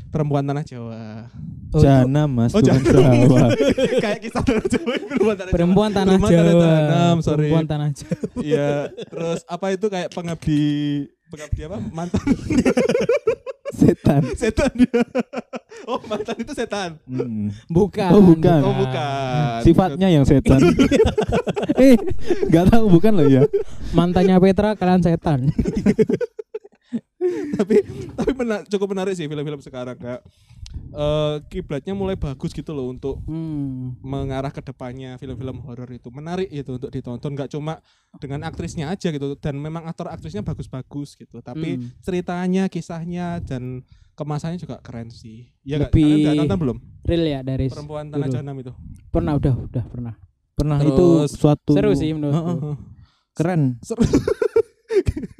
perempuan 0.07 0.39
tanah 0.41 0.63
Jawa. 0.63 1.27
Oh, 1.69 1.79
Jana 1.79 2.23
mas, 2.25 2.51
Oh, 2.51 2.59
bukan 2.59 2.79
Jana. 2.79 3.11
Jawa. 3.11 3.47
kayak 4.03 4.19
kisah 4.19 4.39
tanah 4.41 4.65
Jawa 4.65 4.93
perempuan 4.99 5.35
tanah 5.35 5.47
Jawa. 5.47 5.53
perempuan 5.53 5.89
tanah 5.89 6.11
Perempuan 6.11 6.31
tanah 6.33 6.53
Jawa 6.53 6.67
Tanam, 6.67 7.15
sorry. 7.19 7.37
perempuan 7.41 7.65
tanah 7.65 7.89
Jawa 7.93 8.17
Iya, 8.39 8.69
terus 9.05 9.39
apa 9.45 9.65
itu 9.69 9.85
kayak 9.87 10.09
pengabdi 10.11 10.63
pengabdi 11.27 11.61
apa? 11.63 11.77
Mantan 11.89 12.23
Setan. 13.73 14.21
setan 14.41 14.71
dia. 14.75 15.01
Oh, 15.87 16.01
mantan 16.09 16.35
itu 16.41 16.51
setan. 16.51 16.99
Mm. 17.07 17.53
bukan 17.71 18.11
Oh, 18.11 18.19
bukan. 18.19 18.59
Oh, 18.65 18.75
bukan. 18.75 19.61
Sifatnya 19.63 20.11
yang 20.11 20.27
setan. 20.27 20.59
eh, 21.79 21.95
nggak 22.49 22.73
tahu 22.73 22.91
bukan 22.91 23.13
loh 23.15 23.27
ya. 23.29 23.47
mantannya 23.95 24.35
Petra 24.41 24.75
kalian 24.75 24.99
setan 24.99 25.47
tapi 27.55 27.75
tapi 28.13 28.31
mena- 28.33 28.63
cukup 28.63 28.87
menarik 28.91 29.13
sih 29.13 29.25
film-film 29.25 29.59
sekarang 29.59 29.95
kayak 29.95 30.21
eh 30.87 31.35
kiblatnya 31.47 31.93
mulai 31.93 32.15
bagus 32.15 32.51
gitu 32.51 32.71
loh 32.71 32.87
untuk 32.87 33.23
hmm. 33.23 33.99
mengarah 34.01 34.49
ke 34.49 34.59
depannya 34.59 35.15
film-film 35.15 35.63
horor 35.63 35.87
itu. 35.89 36.07
Menarik 36.09 36.47
itu 36.47 36.67
untuk 36.69 36.89
ditonton 36.89 37.31
nggak 37.33 37.49
cuma 37.49 37.79
dengan 38.17 38.43
aktrisnya 38.43 38.87
aja 38.87 39.09
gitu. 39.09 39.35
Dan 39.37 39.57
memang 39.57 39.85
aktor 39.85 40.07
aktrisnya 40.07 40.41
bagus-bagus 40.41 41.15
gitu. 41.15 41.39
Tapi 41.39 41.77
Hmm. 41.77 41.87
ceritanya 42.01 42.67
kisahnya 42.67 43.39
dan 43.41 43.83
kemasannya 44.13 44.57
juga 44.57 44.79
keren 44.79 45.07
sih. 45.07 45.47
Ya 45.61 45.77
Lebih- 45.77 46.03
kalian 46.03 46.19
udah 46.23 46.33
nonton 46.35 46.59
belum? 46.59 46.77
real 47.05 47.23
ya 47.23 47.39
dari 47.41 47.71
perempuan 47.71 48.11
tanah 48.11 48.27
jahanam 48.27 48.55
itu. 48.59 48.73
Pernah 49.07 49.33
udah 49.37 49.53
udah 49.63 49.83
pernah. 49.87 50.13
Pernah. 50.53 50.77
Terus- 50.81 50.91
itu 50.91 51.05
suatu 51.37 51.71
seru 51.71 51.91
sih 51.93 52.11
menurutku. 52.11 52.75
Keren. 53.37 53.77
seru 53.85 54.01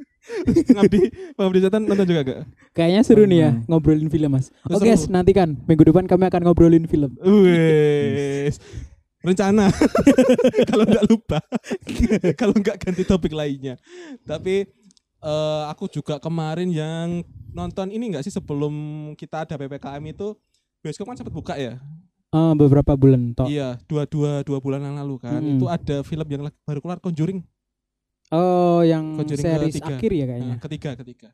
ngabdi 0.76 1.00
ngabdi 1.36 1.60
setan 1.62 1.82
nonton 1.86 2.06
juga 2.06 2.22
gak 2.24 2.40
kayaknya 2.72 3.02
seru 3.04 3.24
nih 3.24 3.40
ya 3.40 3.50
Hmm. 3.54 3.64
ngobrolin 3.68 4.10
film 4.10 4.32
mas 4.32 4.52
oke 4.64 4.88
nantikan 5.08 5.56
minggu 5.66 5.84
depan 5.88 6.06
kami 6.06 6.28
akan 6.28 6.42
ngobrolin 6.44 6.86
film 6.86 7.12
Wes. 7.22 8.60
Rencana 9.18 9.68
kalau 10.70 10.86
nggak 10.86 11.06
lupa, 11.10 11.40
kalau 12.40 12.54
nggak 12.54 12.78
ganti 12.80 13.04
topik 13.04 13.34
lainnya. 13.34 13.76
Tapi 14.24 14.64
eh, 15.20 15.64
aku 15.68 15.90
juga 15.90 16.22
kemarin 16.22 16.70
yang 16.70 17.26
nonton 17.52 17.90
ini 17.90 18.14
nggak 18.14 18.24
sih 18.24 18.32
sebelum 18.32 18.72
kita 19.18 19.44
ada 19.44 19.58
ppkm 19.58 20.04
itu 20.06 20.38
bioskop 20.80 21.10
kan 21.10 21.18
sempat 21.18 21.34
buka 21.34 21.58
ya? 21.58 21.82
Eh, 22.28 22.54
beberapa 22.56 22.94
bulan 22.94 23.34
toh 23.34 23.50
Iya, 23.50 23.82
dua 23.90 24.06
dua 24.06 24.46
dua 24.46 24.62
bulan 24.62 24.86
yang 24.86 24.96
lalu 25.02 25.18
kan. 25.20 25.42
Mm-mm. 25.42 25.60
Itu 25.60 25.66
ada 25.66 26.06
film 26.06 26.28
yang 26.30 26.42
baru 26.64 26.80
keluar 26.80 27.00
Conjuring 27.02 27.42
oh 28.30 28.82
yang 28.82 29.16
Conjuring 29.16 29.40
series 29.40 29.76
ketiga. 29.76 29.88
akhir 29.92 30.12
ya 30.12 30.26
kayaknya 30.26 30.48
Nah, 30.50 30.60
ketiga 30.60 30.90
ketiga. 30.96 31.30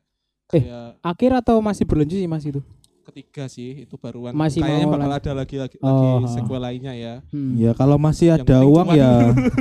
Eh. 0.49 0.61
Kayak 0.61 0.85
akhir 1.01 1.31
atau 1.39 1.55
masih 1.59 1.83
berlanjut 1.83 2.15
sih 2.15 2.27
mas 2.27 2.43
itu 2.43 2.61
ketiga 3.03 3.45
sih 3.45 3.83
itu 3.83 3.95
baruan. 3.95 4.31
Masih 4.31 4.63
Kayaknya 4.63 4.85
mau 4.85 4.95
bakal 4.95 5.05
lan- 5.05 5.19
ada 5.19 5.31
lagi 5.35 5.55
lagi, 5.57 5.75
Oh, 5.77 6.17
lagi 6.17 6.27
sequel 6.31 6.55
lainnya 6.57 6.93
ya. 6.95 7.13
Hmm. 7.29 7.51
Ya 7.53 7.71
kalau 7.73 7.99
masih 7.99 8.31
Yang 8.31 8.39
ada 8.41 8.57
uang 8.63 8.87
ya. 8.95 9.11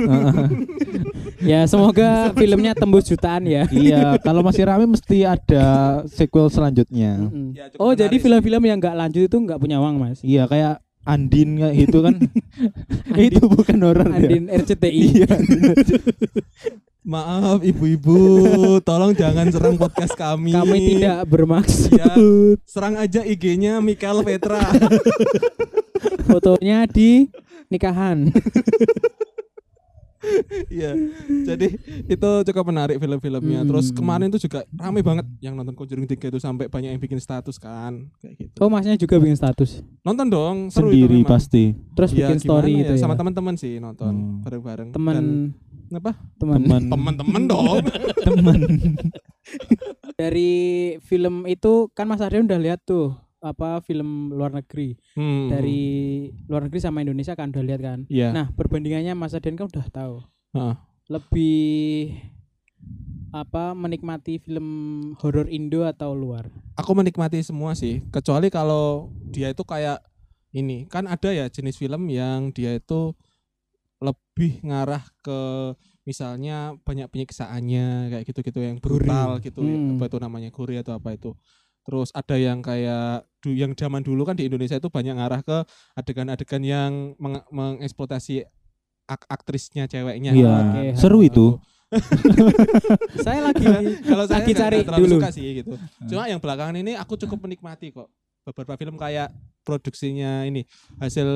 ya 1.51 1.59
semoga 1.67 2.31
filmnya 2.31 2.71
tembus 2.71 3.03
jutaan 3.03 3.43
ya 3.43 3.67
iya, 3.67 4.15
kalau 4.17 4.39
masih 4.41 4.63
rame 4.63 4.87
mesti 4.87 5.27
ada 5.27 5.65
sequel 6.07 6.47
selanjutnya. 6.47 7.19
Mm-mm. 7.19 7.51
Ya, 7.51 7.67
oh 7.75 7.91
jadi 7.91 8.15
film-film 8.15 8.63
yang 8.63 8.79
nggak 8.79 8.95
lanjut 8.95 9.23
itu 9.23 9.37
nggak 9.37 9.59
punya 9.59 9.75
uang 9.77 9.95
mas 9.97 10.23
Iya, 10.23 10.47
kayak 10.47 10.79
Andin 11.03 11.59
kayak 11.59 11.75
gitu 11.83 11.99
kan. 11.99 12.15
itu 13.19 13.43
bukan 13.43 13.77
horor 13.81 14.07
ya. 14.07 14.15
Andin 14.15 14.43
RCTI 14.47 14.99
Iya. 15.19 15.27
Maaf 17.03 17.59
ibu-ibu, 17.61 18.15
tolong 18.79 19.11
jangan 19.11 19.51
serang 19.51 19.75
podcast 19.75 20.15
kami. 20.15 20.55
kami 20.55 20.77
tidak 20.95 21.27
bermaksud 21.27 21.91
Ya, 21.91 22.15
serang 22.63 22.95
aja 22.95 23.21
IG-nya 23.21 23.77
Mikael 23.77 24.23
Petra. 24.23 24.63
fotonya 26.25 26.87
di 26.87 27.27
nikahan 27.67 28.31
Iya. 30.65 30.95
Jadi 31.43 31.75
itu 32.07 32.29
cukup 32.47 32.63
menarik 32.65 32.95
film-filmnya. 32.95 33.59
Hmm. 33.59 33.67
Terus 33.67 33.91
kemarin 33.91 34.31
tuh 34.31 34.39
juga 34.39 34.63
rame 34.71 35.03
banget 35.03 35.27
yang 35.37 35.51
nonton 35.51 35.75
Conjuring 35.75 36.07
3 36.07 36.31
itu 36.31 36.39
sampai 36.39 36.71
banyak 36.71 36.89
yang 36.89 37.01
bikin 37.01 37.19
status 37.19 37.59
kan 37.59 38.07
kayak 38.17 38.39
gitu. 38.39 38.55
Oh 38.57 38.71
masnya 38.71 38.95
juga 38.95 39.19
bikin 39.19 39.35
status. 39.35 39.83
Nonton 39.99 40.31
dong, 40.31 40.55
seru 40.69 40.89
itu 40.89 41.03
Sendiri 41.03 41.19
memang. 41.19 41.27
pasti. 41.29 41.63
Terus 41.91 42.09
Ya, 42.09 42.17
bikin 42.23 42.39
story 42.39 42.71
ya, 42.71 42.79
gitu 42.79 42.93
ya. 42.95 43.01
sama 43.03 43.13
teman-teman 43.13 43.59
sih 43.59 43.77
nonton 43.77 44.13
Hmm. 44.15 44.39
bareng-bareng. 44.41 44.89
teman 44.89 45.13
Dan- 45.13 45.51
apa? 45.89 46.11
teman 46.35 46.59
Teman. 46.59 46.81
Teman-teman 46.87 47.41
dong. 47.43 47.83
Teman. 48.25 48.59
dari 50.19 50.51
film 51.01 51.43
itu 51.45 51.89
kan 51.91 52.05
Mas 52.05 52.21
Ardian 52.21 52.45
udah 52.45 52.59
lihat 52.59 52.79
tuh 52.81 53.11
apa 53.39 53.83
film 53.83 54.31
luar 54.31 54.49
negeri 54.49 54.95
Hmm. 55.13 55.51
dari 55.51 55.81
luar 56.47 56.65
negeri 56.65 56.79
sama 56.79 57.03
Indonesia 57.03 57.35
kan 57.35 57.51
udah 57.51 57.61
lihat 57.61 57.81
kan. 57.81 57.99
Iya. 58.07 58.31
Nah 58.31 58.47
perbandingannya 58.49 59.11
Mas 59.13 59.35
Ardian 59.35 59.53
kan 59.53 59.67
udah 59.67 59.85
tahu. 59.89 60.15
Heeh. 60.53 60.75
Lebih 61.11 62.15
apa 63.31 63.73
menikmati 63.73 64.37
film 64.37 64.67
horor 65.17 65.49
Indo 65.49 65.83
atau 65.83 66.13
luar? 66.13 66.47
aku 66.73 66.91
menikmati 66.93 67.37
semua 67.39 67.73
sih 67.73 68.01
kecuali 68.09 68.49
kalau 68.49 69.09
dia 69.23 69.49
itu 69.49 69.61
kayak 69.61 70.01
ini 70.51 70.85
kan 70.85 71.05
ada 71.05 71.29
ya 71.29 71.45
jenis 71.45 71.77
film 71.77 72.09
yang 72.09 72.49
dia 72.49 72.73
itu 72.73 73.13
lebih 74.03 74.59
ngarah 74.61 74.99
ke 75.23 75.39
misalnya 76.03 76.75
banyak 76.83 77.07
penyiksaannya 77.07 77.87
kayak 78.11 78.25
gitu-gitu 78.27 78.59
yang 78.59 78.77
brutal 78.77 79.39
gitu 79.39 79.63
ya, 79.63 79.71
Hmm. 79.71 79.95
apa 79.95 80.05
itu 80.05 80.17
namanya 80.19 80.49
gore 80.49 80.75
atau 80.75 80.93
apa 80.93 81.15
itu 81.15 81.31
terus 81.83 82.11
ada 82.11 82.35
yang 82.35 82.59
kayak 82.59 83.23
du- 83.39 83.55
yang 83.55 83.71
zaman 83.71 83.99
dulu 83.99 84.23
kan 84.23 84.35
di 84.35 84.47
Indonesia 84.47 84.75
itu 84.75 84.87
banyak 84.87 85.15
ngarah 85.15 85.39
ke 85.41 85.57
adegan-adegan 85.93 86.59
yang 86.59 86.91
meng- 87.17 87.43
mengeksploitasi 87.49 88.43
ak- 89.05 89.27
aktrisnya 89.27 89.83
ceweknya 89.85 90.31
Iya. 90.31 90.51
Oke. 90.51 90.83
Seru 90.95 91.19
itu. 91.19 91.59
Saya 93.21 93.45
lagi 93.45 93.63
kalau 94.01 94.25
saya 94.25 94.41
Lagi 94.41 94.53
cari 94.53 94.79
dulu. 94.81 95.19
suka 95.19 95.29
sih 95.29 95.61
gitu. 95.61 95.75
Cuma 96.07 96.25
yang 96.25 96.39
belakangan 96.39 96.73
ini 96.73 96.95
aku 96.95 97.15
cukup 97.17 97.37
menikmati 97.41 97.91
kok. 97.91 98.09
Beberapa 98.43 98.75
film 98.75 98.99
kayak 98.99 99.31
produksinya 99.63 100.43
ini 100.43 100.67
hasil 100.99 101.27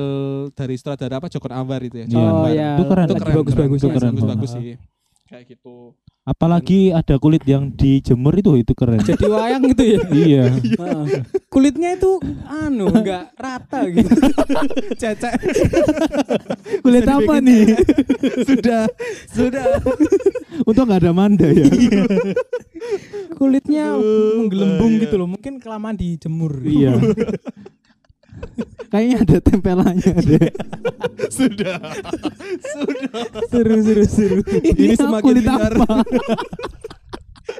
dari 0.52 0.76
sutradara 0.76 1.16
apa 1.16 1.32
Joko 1.32 1.48
Anwar 1.48 1.80
itu 1.80 1.96
ya. 1.96 2.04
Iya. 2.04 2.12
Joko 2.12 2.20
Oh 2.20 2.28
Anwar. 2.44 2.52
ya, 2.52 2.70
Itu 2.76 2.84
keren. 2.84 3.06
lagi 3.06 3.08
Itu 3.08 3.16
keren, 3.18 3.36
bagus-bagus 3.40 3.78
Itu 3.80 3.88
keren 3.88 4.10
bagus-bagus 4.12 4.50
banget. 4.52 4.60
sih. 4.60 4.74
Kayak 5.28 5.44
gitu. 5.60 5.92
Apalagi 6.24 6.88
ada 6.88 7.20
kulit 7.20 7.44
yang 7.44 7.68
dijemur 7.68 8.32
itu 8.32 8.56
itu 8.56 8.72
keren. 8.72 9.00
Jadi 9.04 9.28
wayang 9.28 9.60
gitu 9.76 9.84
ya. 9.84 10.00
iya. 10.24 10.44
Heeh. 10.56 11.04
Kulitnya 11.52 12.00
itu 12.00 12.16
anu 12.48 12.88
enggak 12.88 13.36
rata 13.36 13.84
gitu. 13.92 14.08
Cecek. 15.00 15.36
Kulit 16.80 17.04
apa 17.04 17.44
nih? 17.44 17.76
sudah, 18.40 18.88
sudah. 19.28 19.68
Untung 20.64 20.88
nggak 20.88 21.04
ada 21.04 21.12
manda 21.12 21.48
ya. 21.48 21.68
Kulitnya 23.38 23.92
Aduh, 23.92 24.40
menggelembung 24.40 24.92
gitu 25.04 25.14
loh. 25.20 25.28
Mungkin 25.28 25.60
kelamaan 25.60 25.96
dijemur. 26.00 26.56
iya. 26.64 26.96
Kayaknya 28.92 29.16
ada 29.20 29.38
tempelannya 29.44 30.14
deh. 30.24 30.48
sudah. 31.36 31.78
sudah. 32.62 33.20
seru 33.52 33.76
seru 33.84 34.04
seru. 34.08 34.38
Ini 34.64 34.96
apa 34.96 35.02
semakin 35.04 35.24
kulit 35.24 35.44
liar. 35.44 35.74
apa? 35.76 35.94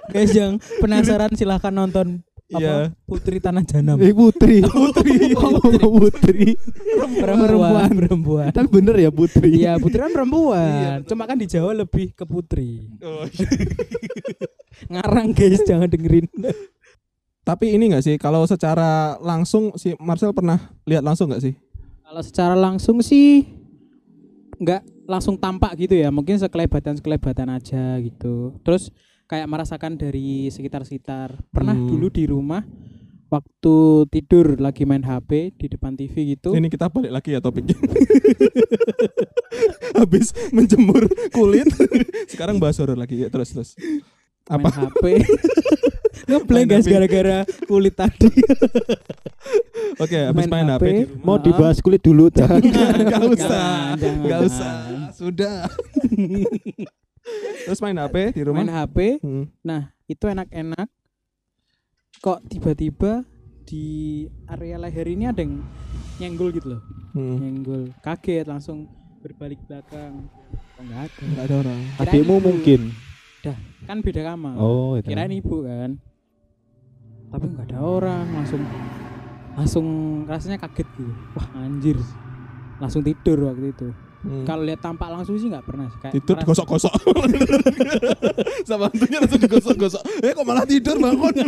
Guys 0.09 0.33
yang 0.33 0.57
penasaran 0.81 1.33
silahkan 1.37 1.73
nonton 1.73 2.25
apa 2.49 2.65
Iya. 2.65 2.77
Putri 3.05 3.37
Tanah 3.45 3.61
Janam. 3.61 4.01
Eh 4.01 4.13
putri. 4.21 4.65
Putri. 4.65 5.37
putri. 5.37 6.57
Perempuan, 6.97 7.91
perempuan. 7.93 8.49
Tapi 8.57 8.69
bener 8.73 8.97
ya 8.97 9.11
putri. 9.13 9.61
Iya, 9.61 9.77
putri 9.77 10.01
kan 10.01 10.13
perempuan. 10.17 11.05
Cuma 11.05 11.29
kan 11.29 11.37
di 11.37 11.45
Jawa 11.45 11.77
lebih 11.77 12.17
ke 12.17 12.25
putri. 12.25 12.89
Oh, 13.05 13.29
Ngarang 14.89 15.37
guys, 15.37 15.61
jangan 15.69 15.91
dengerin. 15.93 16.25
Tapi 17.49 17.73
ini 17.73 17.89
enggak 17.89 18.05
sih 18.05 18.21
kalau 18.21 18.45
secara 18.45 19.17
langsung 19.25 19.73
si 19.81 19.97
Marcel 19.97 20.37
pernah 20.37 20.69
lihat 20.85 21.01
langsung 21.01 21.33
enggak 21.33 21.49
sih? 21.49 21.55
Kalau 22.05 22.21
secara 22.21 22.53
langsung 22.53 23.01
sih 23.01 23.49
nggak 24.61 25.09
langsung 25.09 25.41
tampak 25.41 25.73
gitu 25.81 25.97
ya, 25.97 26.13
mungkin 26.13 26.37
sekelebatan-sekelebatan 26.37 27.49
aja 27.49 27.97
gitu. 28.05 28.53
Terus 28.61 28.93
kayak 29.25 29.49
merasakan 29.49 29.97
dari 29.97 30.53
sekitar-sekitar. 30.53 31.41
Pernah 31.49 31.73
Hmm. 31.73 31.89
dulu 31.89 32.13
di 32.13 32.29
rumah 32.29 32.69
waktu 33.33 34.05
tidur 34.13 34.61
lagi 34.61 34.85
main 34.85 35.01
HP 35.01 35.57
di 35.57 35.73
depan 35.73 35.97
TV 35.97 36.37
gitu. 36.37 36.53
Ini 36.53 36.69
kita 36.69 36.93
balik 36.93 37.17
lagi 37.17 37.33
ya 37.33 37.41
topiknya. 37.41 37.81
Habis 39.97 40.37
menjemur 40.53 41.09
kulit, 41.33 41.65
sekarang 42.33 42.61
bahas 42.61 42.77
horor 42.77 43.01
lagi 43.01 43.25
ya 43.25 43.33
terus 43.33 43.57
terus. 43.57 43.73
main 44.45 44.61
Apa? 44.61 44.69
HP. 44.69 45.05
Ngeblank 46.29 46.67
guys 46.69 46.87
gara-gara 46.87 47.39
kulit 47.67 47.95
tadi. 47.95 48.29
Oke, 50.03 50.19
habis 50.31 50.47
Main 50.47 50.51
main, 50.51 50.69
HP, 50.71 50.75
HP. 50.79 50.85
di 50.87 51.05
rumah. 51.11 51.25
Mau 51.27 51.37
dibahas 51.41 51.79
kulit 51.83 52.03
dulu 52.03 52.31
dah. 52.31 52.47
Enggak 52.59 53.23
usah. 53.35 53.49
Jangan, 53.49 53.97
jangan. 53.99 54.19
Enggak 54.23 54.41
usah. 54.47 54.73
Sudah. 55.15 55.59
Terus 57.67 57.81
main 57.83 57.99
HP 57.99 58.17
di 58.33 58.43
rumah. 58.47 58.63
Main 58.63 58.71
HP. 58.71 58.99
Hmm. 59.21 59.45
Nah, 59.61 59.93
itu 60.07 60.25
enak-enak. 60.25 60.89
Kok 62.19 62.39
tiba-tiba 62.51 63.23
di 63.69 64.25
area 64.49 64.81
leher 64.81 65.07
ini 65.07 65.29
ada 65.29 65.43
yang 65.43 65.61
nyenggol 66.23 66.51
gitu 66.55 66.79
loh. 66.79 66.83
Hmm. 67.15 67.37
Nyenggol. 67.43 67.83
Kaget 68.01 68.47
langsung 68.47 68.87
berbalik 69.19 69.59
belakang. 69.67 70.31
Oh, 70.79 70.83
enggak 70.83 71.11
ada. 71.11 71.23
Enggak 71.27 71.45
ada 71.45 71.55
orang. 71.59 71.81
Adikmu 71.99 72.37
mungkin. 72.39 72.81
Dah, 73.39 73.57
kan 73.87 74.03
beda 74.03 74.21
kamar. 74.25 74.55
Oh, 74.59 74.99
itu. 74.99 75.07
Kirain 75.09 75.31
ibu 75.31 75.63
kan. 75.63 75.91
Tapi 77.29 77.45
enggak 77.45 77.67
ada 77.71 77.79
orang, 77.79 78.27
langsung 78.33 78.63
langsung 79.55 79.87
rasanya 80.25 80.59
kaget 80.59 80.89
gitu. 80.97 81.13
Wah, 81.35 81.47
anjir. 81.57 81.99
Langsung 82.79 83.03
tidur 83.03 83.39
waktu 83.47 83.71
itu. 83.71 83.89
Hmm. 84.19 84.43
Kalau 84.43 84.67
lihat 84.67 84.83
tampak 84.83 85.07
langsung 85.15 85.39
sih 85.39 85.47
nggak 85.47 85.63
pernah 85.63 85.87
sih. 85.87 85.99
Kayak 86.03 86.15
tidur 86.19 86.35
merasa- 86.35 86.43
digosok-gosok. 86.43 86.95
Sama 88.69 88.91
hantunya 88.91 89.19
langsung 89.23 89.41
digosok-gosok. 89.41 90.03
Eh 90.23 90.33
kok 90.35 90.43
malah 90.43 90.67
tidur 90.67 90.97
bangun? 90.99 91.35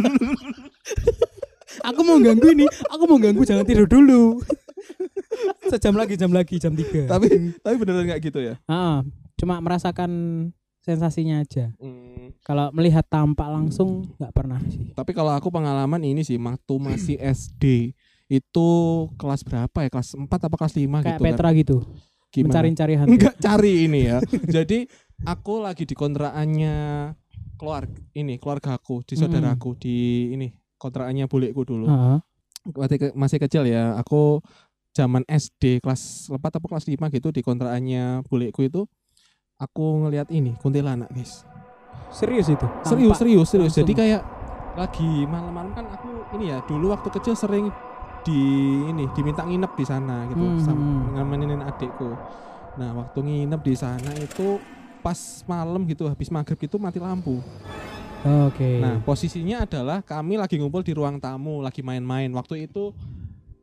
Aku 1.80 2.00
mau 2.02 2.18
ganggu 2.18 2.50
ini, 2.50 2.66
aku 2.90 3.06
mau 3.06 3.16
ganggu 3.16 3.40
jangan 3.40 3.62
tidur 3.62 3.86
dulu. 3.86 4.42
Sejam 5.70 5.94
lagi, 5.94 6.18
jam 6.18 6.28
lagi, 6.28 6.58
jam 6.58 6.74
3. 6.74 7.06
tapi 7.06 7.54
tapi 7.62 7.74
beneran 7.78 8.04
kayak 8.04 8.20
gitu 8.20 8.42
ya. 8.42 8.54
Ah, 8.66 9.00
cuma 9.38 9.62
merasakan 9.62 10.10
sensasinya 10.80 11.40
aja. 11.40 11.72
Hmm. 11.76 12.32
Kalau 12.40 12.72
melihat 12.72 13.04
tampak 13.04 13.46
langsung 13.46 14.08
nggak 14.16 14.32
pernah 14.32 14.60
sih. 14.66 14.92
Tapi 14.92 15.12
kalau 15.12 15.30
aku 15.30 15.48
pengalaman 15.48 16.00
ini 16.00 16.20
sih 16.20 16.36
waktu 16.36 16.74
masih 16.76 17.16
SD 17.36 17.92
itu 18.26 18.68
kelas 19.14 19.42
berapa 19.42 19.78
ya? 19.80 19.88
Kelas 19.88 20.14
4 20.14 20.24
apa 20.26 20.56
kelas 20.56 20.74
5 20.74 20.86
Kayak 21.00 21.04
gitu 21.12 21.24
Petra 21.24 21.48
gitu, 21.52 21.76
kan. 21.82 22.08
Gimana? 22.30 22.46
mencari-cari 22.48 22.94
hantu. 22.94 23.10
Enggak 23.12 23.34
cari 23.38 23.72
ini 23.84 24.00
ya. 24.06 24.18
Jadi 24.56 24.78
aku 25.22 25.60
lagi 25.60 25.82
di 25.82 25.94
kontrakannya 25.94 26.76
keluarga 27.54 28.00
ini 28.14 28.38
keluargaku, 28.38 29.04
di 29.04 29.14
Hmm. 29.14 29.20
saudaraku 29.26 29.70
di 29.76 29.96
ini 30.32 30.48
kontrakannya 30.74 31.26
bulekku 31.26 31.62
dulu. 31.62 31.86
Heeh. 31.86 32.18
Waktu 32.72 32.96
ke- 32.96 33.14
masih 33.14 33.36
kecil 33.38 33.64
ya, 33.64 33.96
aku 33.96 34.40
zaman 34.90 35.24
SD 35.26 35.80
kelas 35.80 36.28
4 36.28 36.40
atau 36.40 36.60
kelas 36.62 36.86
5 36.86 37.10
gitu 37.10 37.28
di 37.28 37.42
kontrakannya 37.42 38.24
bulekku 38.24 38.62
itu 38.62 38.88
aku 39.60 40.08
ngelihat 40.08 40.32
ini 40.32 40.56
kuntilanak, 40.58 41.12
guys. 41.12 41.44
Serius 42.10 42.48
itu? 42.50 42.66
Serius, 42.82 43.14
Tampak 43.14 43.20
serius, 43.22 43.46
serius. 43.52 43.72
Jadi 43.76 43.92
langsung. 43.94 44.00
kayak 44.02 44.22
lagi 44.74 45.10
malam-malam 45.28 45.70
kan 45.76 45.86
aku 45.92 46.08
ini 46.40 46.50
ya, 46.50 46.58
dulu 46.64 46.90
waktu 46.90 47.08
kecil 47.12 47.36
sering 47.36 47.68
di 48.24 48.40
ini 48.88 49.08
diminta 49.16 49.44
nginep 49.44 49.72
di 49.76 49.84
sana 49.84 50.28
gitu 50.28 50.44
Hmm, 50.44 50.60
sama 50.60 50.80
hmm. 50.80 51.06
ngameninin 51.16 51.62
adikku. 51.64 52.10
Nah, 52.80 52.90
waktu 53.04 53.18
nginep 53.20 53.60
di 53.60 53.74
sana 53.76 54.10
itu 54.16 54.60
pas 55.00 55.16
malam 55.48 55.84
gitu 55.88 56.08
habis 56.08 56.28
maghrib 56.28 56.60
itu 56.60 56.76
mati 56.76 57.00
lampu. 57.00 57.40
Oke. 58.20 58.84
Nah, 58.84 59.00
posisinya 59.00 59.64
adalah 59.64 60.04
kami 60.04 60.36
lagi 60.36 60.60
ngumpul 60.60 60.84
di 60.84 60.92
ruang 60.92 61.16
tamu, 61.16 61.64
lagi 61.64 61.80
main-main. 61.80 62.28
Waktu 62.36 62.68
itu 62.68 62.92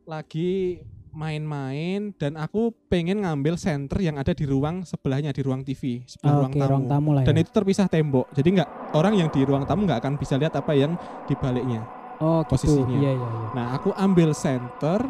lagi 0.02 0.82
main-main 1.18 2.14
dan 2.14 2.38
aku 2.38 2.70
pengen 2.86 3.26
ngambil 3.26 3.58
senter 3.58 3.98
yang 3.98 4.14
ada 4.14 4.30
di 4.30 4.46
ruang 4.46 4.86
sebelahnya 4.86 5.34
di 5.34 5.42
ruang 5.42 5.60
TV, 5.60 6.06
sebelah 6.06 6.30
Oke, 6.30 6.38
ruang 6.38 6.52
ruang 6.54 6.84
tamu. 6.86 6.92
tamu 6.94 7.10
lah 7.10 7.22
ya. 7.22 7.26
Dan 7.26 7.34
itu 7.36 7.50
terpisah 7.50 7.86
tembok. 7.86 8.30
Jadi 8.30 8.48
nggak 8.54 8.68
orang 8.94 9.14
yang 9.14 9.26
di 9.26 9.42
ruang 9.42 9.66
tamu 9.66 9.82
nggak 9.82 9.98
akan 9.98 10.14
bisa 10.14 10.38
lihat 10.38 10.54
apa 10.54 10.72
yang 10.72 10.94
di 11.26 11.34
baliknya. 11.34 11.82
oh, 12.18 12.42
gitu. 12.42 12.50
posisinya. 12.50 12.96
Iya, 12.96 13.12
iya, 13.12 13.28
iya. 13.28 13.48
Nah, 13.52 13.66
aku 13.74 13.90
ambil 13.92 14.30
center 14.30 15.00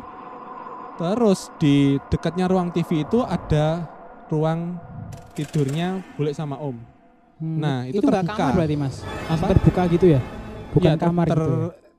terus 0.95 1.53
di 1.57 1.77
dekatnya 2.09 2.45
ruang 2.45 2.69
TV 2.69 3.01
itu 3.03 3.21
ada 3.21 3.87
ruang 4.27 4.77
tidurnya 5.33 6.01
bule 6.15 6.33
sama 6.33 6.57
Om. 6.57 6.77
Hmm, 7.39 7.57
Nah, 7.57 7.79
itu 7.87 7.97
nggak 7.99 8.25
terbuka. 8.25 8.35
kamar 8.35 8.55
berarti, 8.57 8.77
Mas. 8.77 8.97
Apa? 9.25 9.45
terbuka 9.53 9.83
gitu 9.89 10.07
ya? 10.11 10.21
Bukan 10.69 10.85
Iya, 10.85 10.97
ter- 10.97 11.07
kamar 11.07 11.27
ter- 11.27 11.39
gitu. 11.39 11.57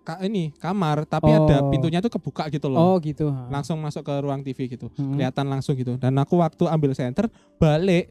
Ka- 0.10 0.22
ini 0.22 0.50
kamar 0.56 1.06
tapi 1.06 1.30
ada 1.30 1.62
Oh. 1.62 1.70
pintunya 1.70 2.00
tuh 2.00 2.10
kebuka 2.10 2.50
gitu 2.50 2.66
loh. 2.66 2.78
Oh, 2.78 2.96
gitu. 2.98 3.30
ha. 3.30 3.46
Langsung 3.48 3.78
masuk 3.78 4.02
ke 4.02 4.14
ruang 4.18 4.42
TV 4.42 4.66
gitu. 4.68 4.90
Hmm. 4.92 5.14
Kelihatan 5.14 5.46
langsung 5.46 5.74
gitu. 5.74 5.96
Dan 5.96 6.18
aku 6.18 6.36
waktu 6.36 6.66
ambil 6.66 6.92
center 6.92 7.30
balik 7.56 8.10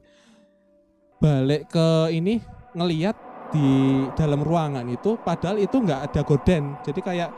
balik 1.19 1.67
ke 1.67 1.89
ini 2.15 2.39
ngeliat 2.73 3.17
di 3.51 3.67
dalam 4.15 4.39
ruangan 4.39 4.87
itu 4.87 5.19
padahal 5.19 5.59
itu 5.59 5.75
nggak 5.75 6.13
ada 6.13 6.21
gorden 6.21 6.77
jadi 6.85 7.01
kayak 7.01 7.31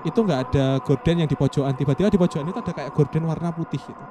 itu 0.00 0.16
nggak 0.16 0.40
ada 0.46 0.78
gorden 0.80 1.16
yang 1.18 1.28
di 1.28 1.34
pojokan 1.34 1.74
tiba-tiba 1.74 2.08
di 2.08 2.16
pojokan 2.16 2.46
itu 2.46 2.56
ada 2.56 2.72
kayak 2.72 2.94
gorden 2.94 3.26
warna 3.26 3.50
putih 3.50 3.76
gitu 3.76 4.04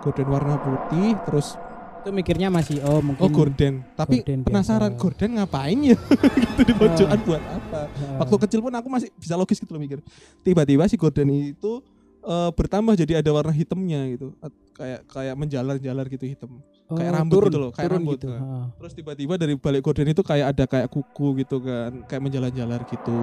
gorden 0.00 0.28
warna 0.30 0.56
putih 0.56 1.18
terus 1.26 1.58
Itu 2.06 2.14
mikirnya 2.14 2.54
masih 2.54 2.78
oh 2.86 3.02
mungkin 3.02 3.26
oh 3.26 3.30
gorden. 3.34 3.82
Tapi 3.98 4.22
Gorden 4.22 4.46
penasaran 4.46 4.94
biasa. 4.94 5.02
gorden 5.02 5.30
ngapain 5.42 5.78
ya? 5.90 5.98
Gitu 6.38 6.60
di 6.62 6.74
pojokan 6.78 7.18
buat 7.26 7.42
apa? 7.42 7.80
Waktu 8.22 8.36
kecil 8.46 8.60
pun 8.62 8.70
aku 8.78 8.86
masih 8.86 9.10
bisa 9.18 9.34
logis 9.34 9.58
gitu 9.58 9.74
loh 9.74 9.82
mikir. 9.82 9.98
Tiba-tiba 10.46 10.86
si 10.86 10.94
gorden 10.94 11.26
itu 11.34 11.82
eh, 12.22 12.50
bertambah 12.54 12.94
jadi 12.94 13.26
ada 13.26 13.30
warna 13.34 13.50
hitamnya 13.50 14.06
gitu. 14.14 14.38
Kayak 14.78 15.02
kayak 15.10 15.34
menjalar-jalar 15.34 16.06
gitu 16.06 16.30
hitam 16.30 16.62
kayak 16.86 17.10
Oh, 17.10 17.16
rambut 17.18 17.34
turun, 17.34 17.50
gitu 17.50 17.58
loh, 17.58 17.70
kayak 17.74 17.86
turun 17.90 17.98
rambut, 17.98 18.18
gitu. 18.22 18.26
nah. 18.30 18.38
Ah. 18.38 18.64
terus 18.78 18.92
tiba-tiba 18.94 19.34
dari 19.34 19.54
balik 19.58 19.82
gorden 19.82 20.06
itu 20.06 20.22
kayak 20.22 20.46
ada 20.54 20.64
kayak 20.70 20.86
kuku 20.86 21.26
gitu 21.42 21.56
kan 21.58 21.90
kayak 22.06 22.22
menjalar-jalar 22.22 22.80
gitu. 22.86 23.16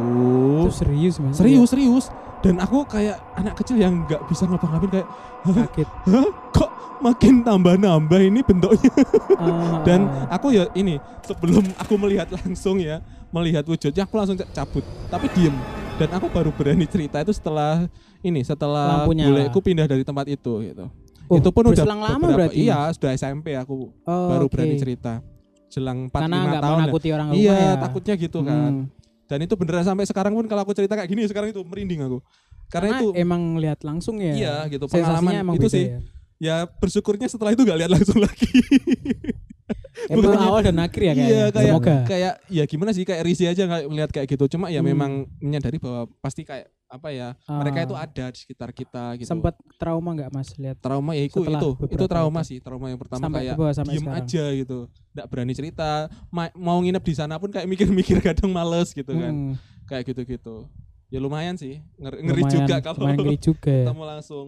Itu 0.67 0.71
serius 0.75 1.15
mas? 1.23 1.39
serius 1.39 1.69
serius. 1.71 2.05
Dan 2.43 2.59
aku 2.59 2.83
kayak 2.83 3.23
anak 3.39 3.55
kecil 3.55 3.79
yang 3.79 4.03
nggak 4.03 4.19
bisa 4.27 4.43
ngapa-ngapain 4.43 4.91
kayak 4.91 5.07
kaget 5.47 5.89
Hah? 6.11 6.27
kok 6.51 6.69
makin 6.99 7.33
tambah-nambah 7.47 8.19
ini 8.19 8.39
bentuknya? 8.43 8.91
Ah, 9.39 9.79
dan 9.87 10.11
aku 10.27 10.51
ya 10.51 10.67
ini 10.75 10.99
sebelum 11.23 11.63
aku 11.79 11.95
melihat 11.95 12.27
langsung 12.35 12.83
ya 12.83 12.99
melihat 13.31 13.63
wujudnya 13.63 14.03
aku 14.03 14.19
langsung 14.19 14.35
cabut. 14.35 14.83
Tapi 15.07 15.31
diem. 15.31 15.55
Dan 15.93 16.09
aku 16.09 16.25
baru 16.27 16.49
berani 16.51 16.89
cerita 16.89 17.21
itu 17.21 17.31
setelah 17.31 17.85
ini 18.25 18.41
setelah 18.41 19.05
buleku 19.05 19.61
pindah 19.61 19.85
dari 19.85 20.01
tempat 20.01 20.25
itu 20.25 20.63
gitu 20.65 20.89
Oh, 21.33 21.37
itu 21.37 21.49
pun 21.49 21.63
udah 21.65 21.85
lama 21.85 22.27
berarti? 22.29 22.61
iya 22.61 22.87
sudah 22.89 23.11
SMP 23.11 23.53
aku 23.53 23.89
Oh, 24.01 24.27
baru 24.29 24.45
oke. 24.45 24.53
berani 24.53 24.75
cerita. 24.75 25.19
Jelang 25.67 26.05
4 26.05 26.13
karena 26.13 26.37
5 26.37 26.45
nggak 26.45 26.61
tahun 26.61 26.71
ya. 26.71 26.79
menakuti 26.79 27.07
orang 27.09 27.27
rumah 27.27 27.39
iya 27.39 27.55
ya. 27.55 27.71
takutnya 27.77 28.13
gitu 28.15 28.39
kan. 28.41 28.71
Hmm. 28.71 28.85
dan 29.23 29.39
itu 29.39 29.55
beneran 29.55 29.81
sampai 29.83 30.05
sekarang 30.05 30.31
pun 30.31 30.45
kalau 30.45 30.61
aku 30.61 30.71
cerita 30.71 30.93
kayak 30.93 31.07
gini 31.07 31.25
sekarang 31.25 31.49
itu 31.49 31.61
merinding 31.61 32.01
aku. 32.01 32.21
Karena, 32.67 32.99
itu 32.99 33.13
emang 33.13 33.57
lihat 33.57 33.81
langsung 33.81 34.17
ya. 34.17 34.31
Iya 34.31 34.55
gitu. 34.67 34.85
Pengalaman 34.85 35.33
emang 35.35 35.55
itu 35.55 35.65
sih. 35.67 35.89
ya. 35.89 35.99
ya 36.39 36.55
bersyukurnya 36.69 37.25
setelah 37.25 37.49
itu 37.49 37.61
gak 37.61 37.77
lihat 37.77 37.89
langsung 37.89 38.17
lagi. 38.17 38.45
Bukannya- 40.11 40.41
awal 40.43 40.61
dan 40.61 40.77
akhir 40.77 41.01
ya 41.01 41.05
iya 41.05 41.13
kayaknya. 41.15 41.45
kayak 41.49 41.71
semoga. 41.71 41.95
kayak 42.03 42.33
ya 42.47 42.63
gimana 42.65 42.91
sih 42.91 43.03
kayak 43.03 43.21
risih 43.23 43.47
aja 43.47 43.63
nggak 43.63 43.81
melihat 43.87 44.09
kayak 44.11 44.27
gitu. 44.27 44.43
Cuma 44.47 44.67
ya 44.67 44.79
Hmm. 44.79 44.89
memang 44.91 45.11
menyadari 45.39 45.77
bahwa 45.77 46.05
pasti 46.19 46.43
kayak 46.43 46.67
apa 46.93 47.09
ya 47.09 47.33
mereka 47.43 47.79
itu 47.81 47.95
Ah. 47.95 48.05
ada 48.05 48.25
di 48.29 48.37
sekitar 48.37 48.69
kita 48.69 49.17
gitu. 49.17 49.25
Sempat 49.25 49.57
trauma 49.75 50.13
nggak 50.13 50.29
mas? 50.29 50.53
Lihat 50.53 50.77
trauma 50.77 51.11
ya 51.11 51.23
itu 51.23 51.41
itu. 51.41 51.69
Itu 51.87 52.05
trauma 52.05 52.39
waktu. 52.39 52.47
sih 52.47 52.57
trauma 52.59 52.85
yang 52.85 52.97
pertama 52.97 53.25
sampai 53.25 53.39
kayak 53.43 53.55
bawah 53.57 53.73
sampai 53.73 53.91
diem 53.91 54.05
sekarang. 54.05 54.21
aja 54.21 54.43
gitu. 54.53 54.77
Nggak 55.11 55.25
berani 55.27 55.53
cerita 55.53 55.89
Ma- 56.29 56.53
mau 56.55 56.77
nginep 56.77 57.01
di 57.01 57.13
sana 57.13 57.35
pun 57.35 57.49
kayak 57.49 57.65
mikir-mikir 57.65 58.17
kadang 58.27 58.49
males 58.49 58.91
gitu 58.91 59.09
kan. 59.09 59.33
Hmm, 59.33 59.51
kayak 59.83 60.05
gitu-gitu. 60.07 60.69
Ya 61.09 61.17
lumayan 61.17 61.53
sih 61.55 61.81
ngeri, 61.95 62.17
ngeri 62.23 62.41
lumayan- 62.41 62.53
juga 62.59 62.75
kalau 62.79 63.05
ngeri 63.07 63.37
juga 63.37 63.69
ya. 63.71 63.85
ketemu 63.85 64.03
langsung 64.07 64.45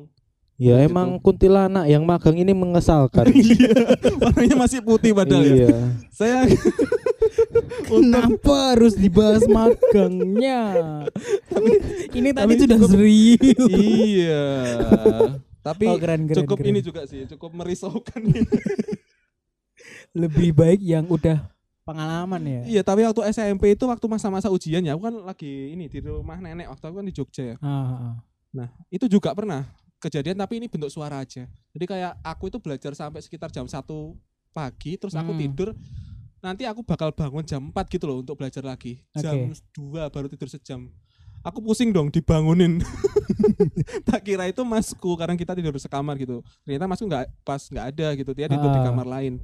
Ya 0.56 0.80
Gitu. 0.80 0.88
emang 0.88 1.20
kuntilanak 1.20 1.84
yang 1.86 2.04
magang 2.04 2.36
ini 2.36 2.52
mengesalkan. 2.52 3.28
Iya, 3.36 3.76
warnanya 4.18 4.56
masih 4.58 4.80
putih 4.80 5.12
padahal 5.12 5.44
ya. 5.44 5.56
iya. 5.68 5.78
Saya 6.10 6.48
Kenapa 7.86 8.72
harus 8.72 8.96
dibahas 8.96 9.44
magangnya? 9.46 10.62
ini 12.12 12.30
tadi 12.32 12.40
tapi 12.48 12.54
sudah 12.58 12.78
cukup- 12.78 12.92
serius. 12.92 13.72
iya. 13.76 14.46
Tapi 15.60 15.84
Oh, 15.88 15.98
keren, 15.98 16.24
keren, 16.24 16.38
cukup 16.40 16.58
keren. 16.62 16.72
ini 16.72 16.80
juga 16.80 17.02
sih, 17.04 17.26
cukup 17.28 17.52
merisaukan. 17.52 18.22
ini. 18.22 18.46
Lebih 20.16 20.54
baik 20.54 20.80
yang 20.80 21.04
udah 21.06 21.52
pengalaman 21.84 22.42
ya. 22.42 22.62
iya, 22.66 22.82
tapi 22.82 23.04
waktu 23.04 23.22
SMP 23.28 23.74
itu 23.74 23.84
waktu 23.84 24.06
masa-masa 24.06 24.48
ujian 24.48 24.82
ya, 24.82 24.96
aku 24.96 25.04
kan 25.04 25.16
lagi 25.22 25.76
ini 25.76 25.86
di 25.86 26.00
rumah 26.00 26.40
nenek 26.40 26.66
waktu 26.68 26.86
aku 26.86 26.96
kan 26.96 27.06
di 27.06 27.14
Jogja 27.14 27.44
ya. 27.44 27.56
Ah, 27.60 27.68
ah, 27.68 27.90
ah. 27.92 28.16
Nah, 28.52 28.68
itu 28.88 29.06
juga 29.06 29.34
pernah 29.34 29.68
kejadian 29.98 30.36
tapi 30.36 30.60
ini 30.60 30.68
bentuk 30.68 30.90
suara 30.90 31.22
aja. 31.22 31.46
Jadi 31.72 31.86
kayak 31.86 32.20
aku 32.22 32.48
itu 32.48 32.58
belajar 32.58 32.92
sampai 32.94 33.20
sekitar 33.20 33.50
jam 33.50 33.66
1 33.66 34.16
pagi, 34.52 34.96
terus 34.96 35.14
aku 35.14 35.32
Hmm. 35.32 35.42
tidur 35.42 35.70
nanti 36.40 36.62
aku 36.64 36.86
bakal 36.86 37.10
bangun 37.10 37.42
jam 37.42 37.74
4 37.74 37.90
gitu 37.90 38.06
loh 38.06 38.22
untuk 38.22 38.38
belajar 38.38 38.62
lagi. 38.62 39.02
Jam 39.18 39.50
Oke. 39.50 39.60
2 39.74 40.08
baru 40.08 40.28
tidur 40.28 40.48
sejam. 40.48 40.88
Aku 41.42 41.62
pusing 41.62 41.90
dong 41.90 42.10
dibangunin. 42.10 42.82
tak 44.08 44.22
kira 44.22 44.50
itu 44.50 44.62
masku 44.62 45.14
karena 45.14 45.34
kita 45.34 45.54
tidur 45.54 45.76
sekamar 45.78 46.18
gitu. 46.18 46.42
Ternyata 46.64 46.86
masku 46.86 47.06
nggak 47.06 47.26
pas 47.42 47.62
nggak 47.62 47.86
ada 47.94 48.08
gitu. 48.16 48.32
Dia 48.34 48.48
tidur 48.50 48.70
di 48.70 48.80
Ah. 48.82 48.86
kamar 48.86 49.06
lain. 49.06 49.42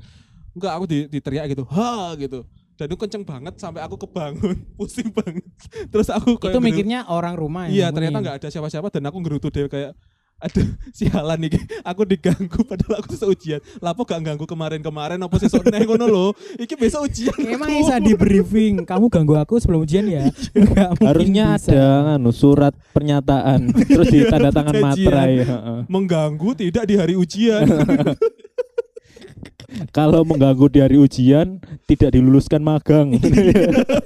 Enggak, 0.51 0.73
aku 0.75 0.85
di, 0.85 0.97
diteriak 1.07 1.45
gitu. 1.47 1.63
Ha 1.69 2.11
gitu. 2.17 2.43
Dan 2.75 2.89
itu 2.89 2.97
kenceng 2.97 3.21
banget 3.21 3.53
sampai 3.55 3.85
aku 3.85 3.93
kebangun, 3.95 4.57
pusing 4.79 5.13
banget. 5.13 5.45
Terus 5.93 6.09
aku 6.09 6.35
kayak 6.35 6.57
Itu 6.57 6.59
mikirnya 6.59 7.05
orang 7.05 7.37
rumah 7.37 7.69
yang 7.69 7.73
Iya 7.77 7.87
ternyata 7.93 8.17
nggak 8.19 8.35
ada 8.41 8.47
siapa-siapa 8.49 8.89
dan 8.89 9.05
aku 9.05 9.17
ngerutu 9.21 9.53
deh 9.53 9.69
kayak 9.69 9.93
aduh 10.41 10.67
sialan 10.97 11.37
nih 11.45 11.61
aku 11.85 12.01
diganggu 12.03 12.65
padahal 12.65 12.99
aku 12.99 13.13
tuh 13.13 13.29
ujian. 13.31 13.61
Lapo 13.77 14.03
gak 14.03 14.25
ganggu 14.25 14.49
kemarin-kemarin? 14.49 15.21
Apa 15.21 15.37
sih 15.37 15.47
sok 15.47 15.69
neng 15.69 15.85
ngono 15.85 16.05
lho? 16.09 16.27
Iki 16.57 16.73
besok 16.75 17.05
ujian 17.07 17.37
Emang 17.37 17.69
bisa 17.69 18.01
di 18.01 18.17
briefing. 18.17 18.83
Kamu 18.83 19.07
ganggu 19.07 19.37
aku 19.37 19.61
sebelum 19.61 19.85
ujian 19.85 20.09
ya? 20.09 20.27
Mungkin 20.97 21.05
Harusnya 21.05 21.45
bisa. 21.55 21.69
ada 21.71 21.87
anu 22.17 22.33
surat 22.33 22.73
pernyataan. 22.91 23.69
Terus 23.93 24.07
di 24.09 24.19
tanda 24.25 24.49
tangan 24.49 24.75
materai. 24.81 25.45
mengganggu 25.85 26.49
tidak 26.57 26.83
di 26.89 26.95
hari 26.97 27.13
ujian 27.13 27.65
Kalau 29.89 30.21
mengganggu 30.21 30.67
di 30.67 30.79
hari 30.79 30.95
ujian 30.95 31.57
tidak 31.85 32.11
diluluskan 32.11 32.59
magang. 32.59 33.15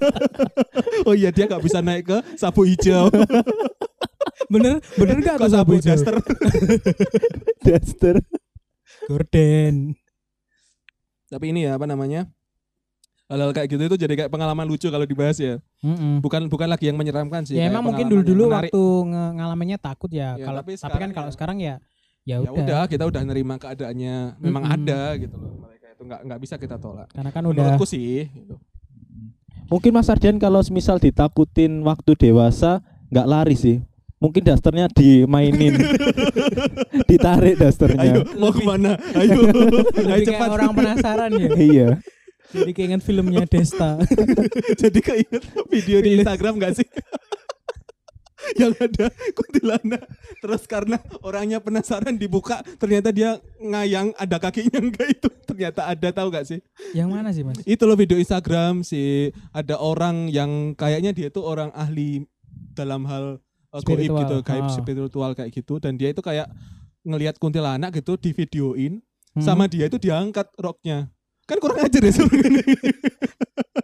oh 1.06 1.14
iya 1.14 1.30
dia 1.30 1.46
nggak 1.46 1.60
bisa 1.60 1.80
naik 1.80 2.06
ke 2.06 2.18
sabu 2.36 2.64
hijau 2.64 3.10
Bener, 4.46 4.78
bener 4.94 5.18
gak 5.20 5.36
ke 5.36 5.42
tuh 5.42 5.52
sabu 5.52 5.72
hijau? 5.74 5.96
daster 5.96 6.16
Daster. 7.66 8.16
Gorden. 9.06 9.94
tapi 11.26 11.50
ini 11.50 11.66
ya 11.66 11.76
apa 11.76 11.84
namanya 11.84 12.30
hal-hal 13.26 13.50
kayak 13.52 13.68
gitu 13.68 13.82
itu 13.84 13.98
jadi 13.98 14.14
kayak 14.16 14.30
pengalaman 14.30 14.64
lucu 14.64 14.88
kalau 14.88 15.04
dibahas 15.04 15.36
ya 15.36 15.58
Mm-mm. 15.82 16.22
bukan 16.22 16.46
bukan 16.46 16.68
lagi 16.68 16.86
yang 16.86 16.96
menyeramkan 16.96 17.42
sih 17.44 17.58
Ya 17.58 17.68
emang 17.68 17.82
mungkin 17.84 18.06
dulu-dulu 18.06 18.48
waktu 18.48 18.82
ngalaminnya 19.34 19.76
takut 19.76 20.08
ya. 20.08 20.38
Ya, 20.38 20.46
Kalau 20.46 20.62
tapi 20.62 20.74
tapi, 20.74 20.86
kan 20.96 21.10
sekarang 21.10 21.12
kalau 21.12 21.28
ya- 21.28 21.34
sekarang 21.34 21.58
ya 21.60 21.76
ya 22.26 22.42
ya 22.42 22.50
udah. 22.50 22.84
kita 22.90 23.06
udah 23.06 23.22
nerima 23.22 23.56
keadaannya 23.62 24.42
memang 24.42 24.64
Mm-mm. 24.66 24.76
ada 24.82 25.02
gitu 25.22 25.36
loh 25.38 25.62
mereka 25.62 25.94
itu 25.94 26.04
nggak 26.04 26.22
nggak 26.26 26.40
bisa 26.42 26.56
kita 26.58 26.76
tolak 26.82 27.08
Karena 27.14 27.30
kan 27.30 27.44
udah 27.46 27.78
menurutku 27.78 27.86
sih 27.86 28.26
gitu. 28.28 28.58
Mungkin 29.66 29.98
Mas 29.98 30.10
Ardian 30.14 30.38
kalau 30.38 30.62
misal 30.70 31.02
ditakutin 31.02 31.82
waktu 31.82 32.14
dewasa 32.14 32.86
nggak 33.10 33.26
lari 33.26 33.58
sih. 33.58 33.78
Mungkin 34.22 34.46
dasternya 34.46 34.88
dimainin. 34.94 35.76
Ditarik 37.10 37.58
Ayo 37.58 37.62
dasternya. 37.68 38.14
mau 38.38 38.54
ke 38.54 38.62
mana? 38.64 38.96
Ayo, 39.18 39.42
ayo 40.14 40.22
cepat. 40.24 40.40
kayak 40.40 40.54
orang 40.56 40.72
penasaran 40.74 41.32
ya. 41.34 41.50
iya. 41.74 41.90
Jadi 42.54 42.72
keinget 42.72 43.02
filmnya 43.04 43.44
Desta. 43.50 44.00
Jadi 44.78 45.00
keinget 45.02 45.44
video 45.68 45.98
di 46.00 46.22
Instagram 46.22 46.62
gak 46.62 46.78
sih? 46.80 46.88
yang 48.62 48.74
ada 48.76 49.08
kuntilanak 49.32 50.04
terus 50.38 50.64
karena 50.64 50.96
orangnya 51.20 51.58
penasaran 51.58 52.14
dibuka 52.14 52.60
ternyata 52.76 53.10
dia 53.10 53.38
ngayang 53.58 54.12
ada 54.14 54.38
kakinya 54.38 54.80
enggak 54.80 55.08
itu 55.12 55.30
ternyata 55.50 55.86
ada 55.86 56.10
tahu 56.12 56.28
gak 56.30 56.46
sih 56.46 56.60
Yang 56.92 57.10
mana 57.10 57.30
sih 57.30 57.42
mas? 57.42 57.58
itu 57.62 57.82
loh 57.82 57.94
video 57.94 58.16
Instagram 58.16 58.82
sih 58.82 59.30
ada 59.50 59.76
orang 59.76 60.28
yang 60.28 60.74
kayaknya 60.74 61.12
dia 61.12 61.28
itu 61.28 61.40
orang 61.40 61.70
ahli 61.72 62.24
dalam 62.72 63.04
hal 63.04 63.40
uh, 63.70 63.82
goib 63.82 64.00
Spiritual. 64.02 64.20
gitu 64.22 64.36
gaib 64.42 64.64
Ah. 64.64 64.72
spiritual 64.72 65.32
kayak 65.34 65.52
gitu 65.52 65.74
dan 65.78 65.96
dia 65.96 66.10
itu 66.10 66.20
kayak 66.20 66.48
ngelihat 67.02 67.36
kuntilanak 67.36 67.94
gitu 67.94 68.16
di 68.16 68.32
videoin 68.32 69.00
Hmm. 69.32 69.44
sama 69.44 69.68
dia 69.68 69.86
itu 69.86 70.00
diangkat 70.00 70.48
roknya 70.56 71.12
kan 71.44 71.60
kurang 71.60 71.84
ajar 71.84 72.00
ya 72.00 72.14
sebenarnya 72.14 72.64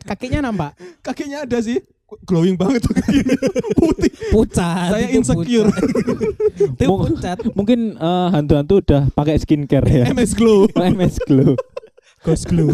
Kakinya 0.01 0.39
nampak 0.41 0.79
kakinya 1.05 1.43
ada 1.43 1.59
sih 1.59 1.83
glowing 2.27 2.55
banget 2.59 2.83
tuh 2.83 2.93
kakinya 2.93 3.37
putih 3.79 4.11
pucat. 4.35 4.89
Saya 4.91 5.07
insecure. 5.11 5.71
pucat. 5.71 6.79
itu 6.83 6.91
pucat. 6.91 7.37
Mungkin 7.55 7.79
eh, 7.95 8.27
hantu-hantu 8.35 8.83
udah 8.83 9.07
pakai 9.15 9.39
skincare 9.39 9.87
ya. 9.87 10.05
MS 10.15 10.33
glow 10.35 10.67
MS 10.75 11.15
Glow. 11.25 11.55
Ghost 12.21 12.45
glue. 12.53 12.69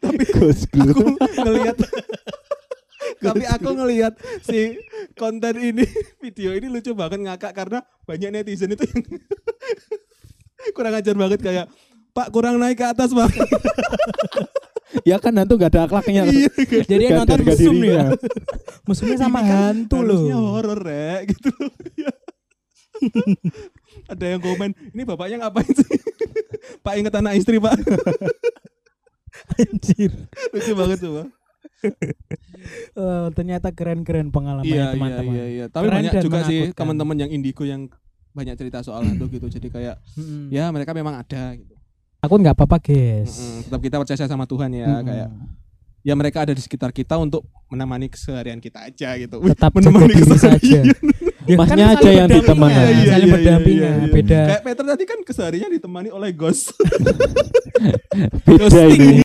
tapi 0.00 0.24
Ghost 0.32 0.72
aku 0.72 0.80
Glow. 0.80 1.20
ngelihat 1.44 1.76
tapi 3.18 3.44
aku 3.44 3.70
ngelihat 3.76 4.14
si 4.40 4.78
konten 5.18 5.58
ini 5.58 5.84
video 6.22 6.54
ini 6.54 6.70
lucu 6.70 6.94
banget 6.94 7.18
ngakak 7.24 7.52
karena 7.52 7.84
banyak 8.06 8.30
netizen 8.30 8.72
itu 8.72 8.84
yang 8.88 9.02
kurang 10.72 10.94
ajar 10.96 11.14
banget 11.18 11.40
kayak 11.40 11.66
Pak 12.16 12.34
kurang 12.34 12.58
naik 12.58 12.82
ke 12.82 12.86
atas 12.88 13.14
pak 13.14 13.30
Ya 15.04 15.16
kan 15.16 15.32
hantu 15.32 15.54
nggak 15.54 15.70
ada 15.70 15.82
akhlaknya. 15.84 16.22
iya 16.26 16.48
Jadi 16.82 17.02
yang 17.04 17.12
Gak 17.14 17.20
nonton 17.24 17.40
mesum 17.44 17.74
dirinya. 17.74 17.92
ya. 17.92 18.04
Mesumnya 18.84 19.16
sama 19.18 19.38
Ini 19.38 19.44
kan 19.44 19.52
hantu 19.52 19.96
loh. 19.98 20.16
harusnya 20.16 20.36
horor 20.38 20.78
rek 20.80 21.20
gitu 21.30 21.48
loh 21.52 21.72
Ya. 21.94 22.12
ada 24.06 24.24
yang 24.26 24.40
komen 24.40 24.74
ini 24.90 25.02
bapaknya 25.04 25.38
ngapain 25.38 25.70
sih 25.70 26.02
pak 26.82 26.94
inget 26.94 27.14
anak 27.14 27.38
istri 27.38 27.56
pak 27.56 27.78
Anjir. 29.54 30.10
Lucu 30.50 30.72
banget 30.74 30.98
tuh, 30.98 31.10
Bang. 31.14 31.28
Eh, 32.90 33.26
ternyata 33.32 33.70
keren-keren 33.70 34.28
pengalamannya 34.28 34.66
Iya, 34.68 34.82
iya, 34.82 34.92
teman-teman. 34.92 35.32
iya, 35.32 35.44
iya. 35.46 35.64
Tapi 35.68 35.84
Keren 35.84 35.96
banyak 35.96 36.12
juga 36.20 36.38
sih 36.42 36.60
teman-teman 36.72 37.16
yang 37.16 37.30
indigo 37.30 37.62
yang 37.62 37.86
banyak 38.32 38.54
cerita 38.56 38.82
soal 38.82 39.06
hantu 39.06 39.30
gitu. 39.30 39.46
Jadi 39.48 39.70
kayak 39.70 40.02
ya 40.50 40.66
mereka 40.68 40.90
memang 40.90 41.14
ada 41.16 41.54
gitu. 41.54 41.77
Aku 42.18 42.34
nggak 42.34 42.58
apa-apa, 42.58 42.82
guys. 42.82 43.30
Mm-mm, 43.38 43.58
tetap 43.70 43.80
kita 43.80 43.96
percaya 44.02 44.26
sama 44.26 44.42
Tuhan 44.42 44.74
ya 44.74 44.90
Mm-mm. 44.90 45.06
kayak 45.06 45.28
ya 46.02 46.14
mereka 46.18 46.42
ada 46.42 46.50
di 46.50 46.62
sekitar 46.62 46.90
kita 46.90 47.14
untuk 47.14 47.46
menemani 47.70 48.10
keseharian 48.10 48.58
kita 48.58 48.90
aja 48.90 49.14
gitu. 49.14 49.38
Tetap 49.38 49.70
menemani 49.78 50.14
keseharian. 50.18 50.84
Ya, 51.48 51.56
Masnya 51.56 51.96
kan 51.96 51.96
aja 51.96 52.10
yang 52.12 52.28
ditemani. 52.28 52.76
Iya, 52.76 53.04
saling 53.08 53.24
iya, 53.24 53.36
berdampingan, 53.40 53.80
iya, 53.88 54.04
iya. 54.04 54.12
beda. 54.12 54.40
Kayak 54.52 54.62
Peter 54.68 54.84
tadi 54.84 55.04
kan 55.08 55.18
kesehariannya 55.24 55.70
ditemani 55.80 56.08
oleh 56.12 56.30
ghost. 56.36 56.76
Beda 58.44 58.84
ini. 58.84 59.16